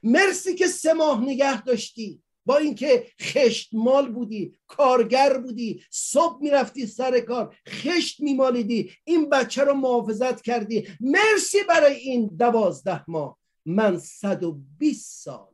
مرسی 0.03 0.55
که 0.55 0.67
سه 0.67 0.93
ماه 0.93 1.21
نگه 1.21 1.61
داشتی. 1.61 2.23
با 2.45 2.57
اینکه 2.57 3.11
خشت 3.21 3.69
مال 3.73 4.11
بودی 4.11 4.59
کارگر 4.67 5.37
بودی 5.37 5.83
صبح 5.89 6.41
می‌رفتی 6.41 6.87
سر 6.87 7.19
کار 7.19 7.57
خشت 7.67 8.19
میمالیدی 8.19 8.91
این 9.03 9.29
بچه 9.29 9.63
رو 9.63 9.73
محافظت 9.73 10.41
کردی. 10.41 10.87
مرسی 10.99 11.57
برای 11.69 11.95
این 11.95 12.27
دوازده 12.27 13.09
ماه. 13.09 13.39
من 13.65 13.99
صد 13.99 14.43
و 14.43 14.51
بیست 14.77 15.23
سال 15.23 15.47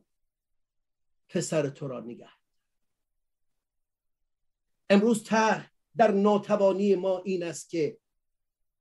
پسر 1.28 1.68
تو 1.68 1.88
را 1.88 2.00
نگه 2.00 2.28
امروز 4.90 5.24
ته 5.24 5.70
در 5.96 6.10
ناتوانی 6.10 6.94
ما 6.94 7.22
این 7.24 7.42
است 7.42 7.70
که 7.70 7.98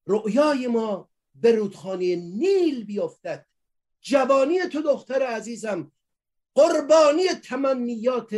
رؤیای 0.05 0.68
ما 0.68 1.09
به 1.36 1.51
رودخانه 1.51 2.16
نیل 2.16 2.86
بیفتد. 2.86 3.45
جوانی 4.01 4.59
تو 4.59 4.82
دختر 4.82 5.24
عزیزم 5.24 5.91
قربانی 6.55 7.28
تمنیات 7.28 8.36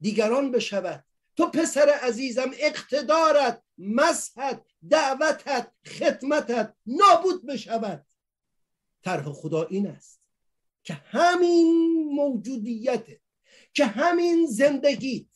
دیگران 0.00 0.50
بشود. 0.50 1.04
تو 1.36 1.46
پسر 1.46 1.88
عزیزم 2.02 2.50
اقتدارت 2.58 3.62
مسحت 3.78 4.64
دعوتت 4.90 5.72
خدمتت 5.86 6.74
نابود 6.86 7.46
بشود. 7.46 8.06
طرح 9.02 9.32
خدا 9.32 9.64
این 9.64 9.86
است 9.86 10.20
که 10.82 10.94
همین 10.94 11.94
موجودیت 12.14 13.06
که 13.74 13.84
همین 13.84 14.46
زندگیت 14.46 15.26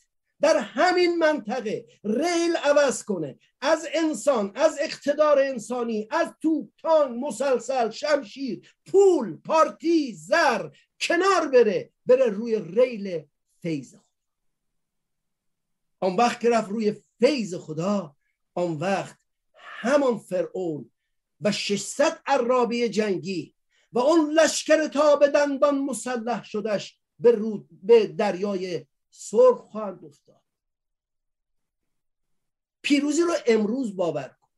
در 0.41 0.57
همین 0.57 1.19
منطقه 1.19 1.87
ریل 2.05 2.57
عوض 2.57 3.05
کنه. 3.05 3.39
از 3.61 3.87
انسان 3.95 4.53
از 4.55 4.79
اقتدار 4.81 5.39
انسانی 5.39 6.09
از 6.11 6.35
توپ 6.43 6.87
مسلسل 7.11 7.91
شمشیر 7.91 8.75
پول 8.87 9.37
پارتی 9.37 10.15
زر 10.15 10.69
کنار 11.01 11.49
بره 11.49 11.91
بره 12.07 12.27
روی 12.27 12.59
ریل 12.59 13.25
فیض 13.63 13.95
خدا 13.95 14.05
آن 16.01 16.17
وقت 16.17 16.41
که 16.41 16.51
رفت 16.51 16.71
روی 16.71 16.95
فیض 17.21 17.55
خدا 17.55 18.17
آن 18.55 18.77
وقت 18.77 19.19
همان 19.55 20.19
فرعون 20.19 20.91
و 21.41 21.53
600 21.53 22.21
عرابی 22.27 22.89
جنگی 22.89 23.55
و 23.93 23.99
اون 23.99 24.31
لشکر 24.31 24.87
تا 24.87 25.17
به 25.17 25.29
دندان 25.29 25.79
مسلح 25.79 26.45
شدش 26.45 26.99
به, 27.19 27.39
به 27.83 28.07
دریای 28.07 28.87
سرخ 29.21 29.59
خواهند 29.59 30.05
افتاد. 30.05 30.43
پیروزی 32.83 33.23
رو 33.23 33.35
امروز 33.47 33.97
باور 33.97 34.37
کن. 34.41 34.49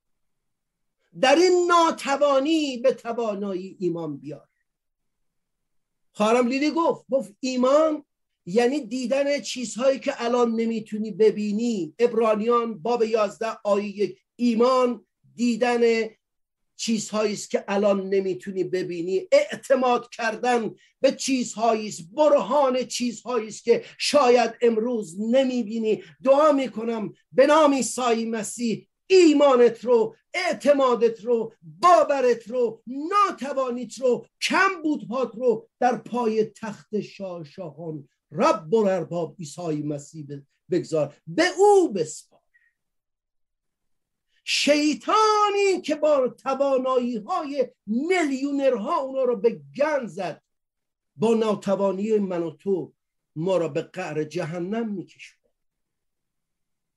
در 1.21 1.35
این 1.35 1.67
ناتوانی 1.69 2.77
به 2.77 2.93
توانایی 2.93 3.77
ایمان 3.81 4.17
بیار. 4.17 4.49
خارم 6.13 6.49
لیلی 6.49 6.71
گفت 6.71 7.05
گفت 7.11 7.37
ایمان 7.41 8.05
یعنی 8.47 8.81
دیدن 8.81 9.41
چیزهایی 9.41 10.01
که 10.01 10.25
الان 10.25 10.51
نمی‌تونی 10.51 11.11
ببینی. 11.11 11.95
ابرانیان 11.99 12.79
باب 12.79 13.03
یازده 13.03 13.59
آیه 13.65 14.17
ایمان 14.37 15.07
دیدن 15.35 15.81
چیزهایی 16.81 17.33
است 17.33 17.51
که 17.51 17.64
الان 17.68 18.09
نمی‌تونی 18.09 18.64
ببینی. 18.64 19.28
اعتماد 19.33 20.11
کردن 20.11 20.74
به 21.01 21.12
چیزهایی 21.12 21.89
است 21.89 22.03
برهان 22.12 22.85
چیزهایی 22.85 23.49
است 23.49 23.64
که 23.64 23.85
شاید 23.99 24.53
امروز 24.62 25.16
نمی‌بینی. 25.20 26.03
دعا 26.24 26.53
می‌کنم 26.53 27.14
به 27.33 27.47
نام 27.47 27.74
عیسی 27.74 28.24
مسیح 28.24 28.89
ایمانت 29.07 29.85
رو 29.85 30.16
اعتمادت 30.35 31.24
رو 31.24 31.53
باورت 31.62 32.49
رو 32.49 32.83
ناتوانیت 32.87 33.99
رو 33.99 34.26
کم 34.43 34.83
بودهات 34.83 35.33
رو 35.35 35.68
در 35.81 35.97
پای 35.97 36.45
تخت 36.45 37.01
شاه 37.01 37.45
شاهان. 37.45 38.09
رب 38.33 38.74
و 38.74 38.76
ارباب 38.76 39.37
عیسی 39.39 39.83
مسیح 39.83 40.26
بگذار. 40.70 41.14
به 41.26 41.45
او 41.59 41.93
بسپار. 41.93 42.30
شیطانی 44.45 45.80
که 45.84 45.95
با 45.95 46.28
توانایی 46.28 47.16
های 47.16 47.70
میلیونرها 47.86 48.97
اونا 48.97 49.22
رو 49.22 49.36
به 49.36 49.61
گن 49.76 50.07
زد. 50.07 50.43
با 51.16 51.34
ناتوانی 51.34 52.18
من 52.18 52.43
و 52.43 52.51
تو 52.51 52.95
ما 53.36 53.57
را 53.57 53.68
به 53.68 53.82
قعر 53.82 54.24
جهنم 54.24 54.93
میکشونه. 54.93 55.41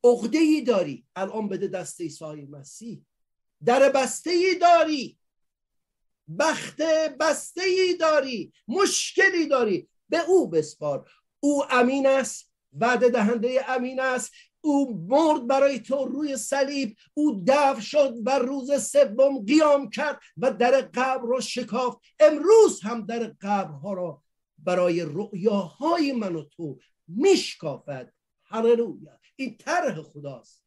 عقده 0.03 0.37
ای 0.37 0.61
داری. 0.61 1.05
الان 1.15 1.47
بده 1.47 1.67
دست 1.67 2.01
عیسی 2.01 2.45
مسیح. 2.49 3.05
در 3.65 3.89
بسته 3.89 4.29
ای 4.29 4.55
داری. 4.55 5.17
بخت 6.39 6.81
بسته 7.19 7.63
ای 7.63 7.97
داری. 7.99 8.53
مشکلی 8.67 9.47
داری. 9.47 9.89
به 10.09 10.19
او 10.19 10.49
بسپار. 10.49 11.11
او 11.39 11.63
امین 11.69 12.07
است. 12.07 12.51
وعده 12.73 13.09
دهنده 13.09 13.69
امین 13.69 13.99
است. 13.99 14.31
او 14.65 15.07
مرد 15.07 15.47
برای 15.47 15.79
تو 15.79 16.05
روی 16.05 16.37
صلیب 16.37 16.97
او 17.13 17.43
دفع 17.47 17.79
شد 17.79 18.13
و 18.25 18.39
روز 18.39 18.83
سوم 18.83 19.45
قیام 19.45 19.89
کرد 19.89 20.19
و 20.37 20.51
در 20.51 20.81
قبر 20.81 21.21
رو 21.21 21.41
شکافت. 21.41 21.97
امروز 22.19 22.81
هم 22.81 23.05
در 23.05 23.35
قبرها 23.41 23.93
را 23.93 24.23
برای 24.57 25.01
رؤیاهای 25.01 26.11
من 26.11 26.35
و 26.35 26.43
تو 26.43 26.79
میشکافد. 27.07 28.13
هللویا! 28.43 29.19
این 29.35 29.57
طرح 29.57 30.01
خداست. 30.01 30.65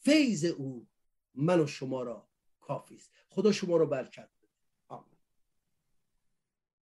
فیض 0.00 0.44
او 0.44 0.86
من 1.34 1.60
و 1.60 1.66
شما 1.66 2.02
را 2.02 2.28
کافی 2.60 2.94
است. 2.94 3.12
خدا 3.28 3.52
شما 3.52 3.76
را 3.76 3.86
برکت. 3.86 4.28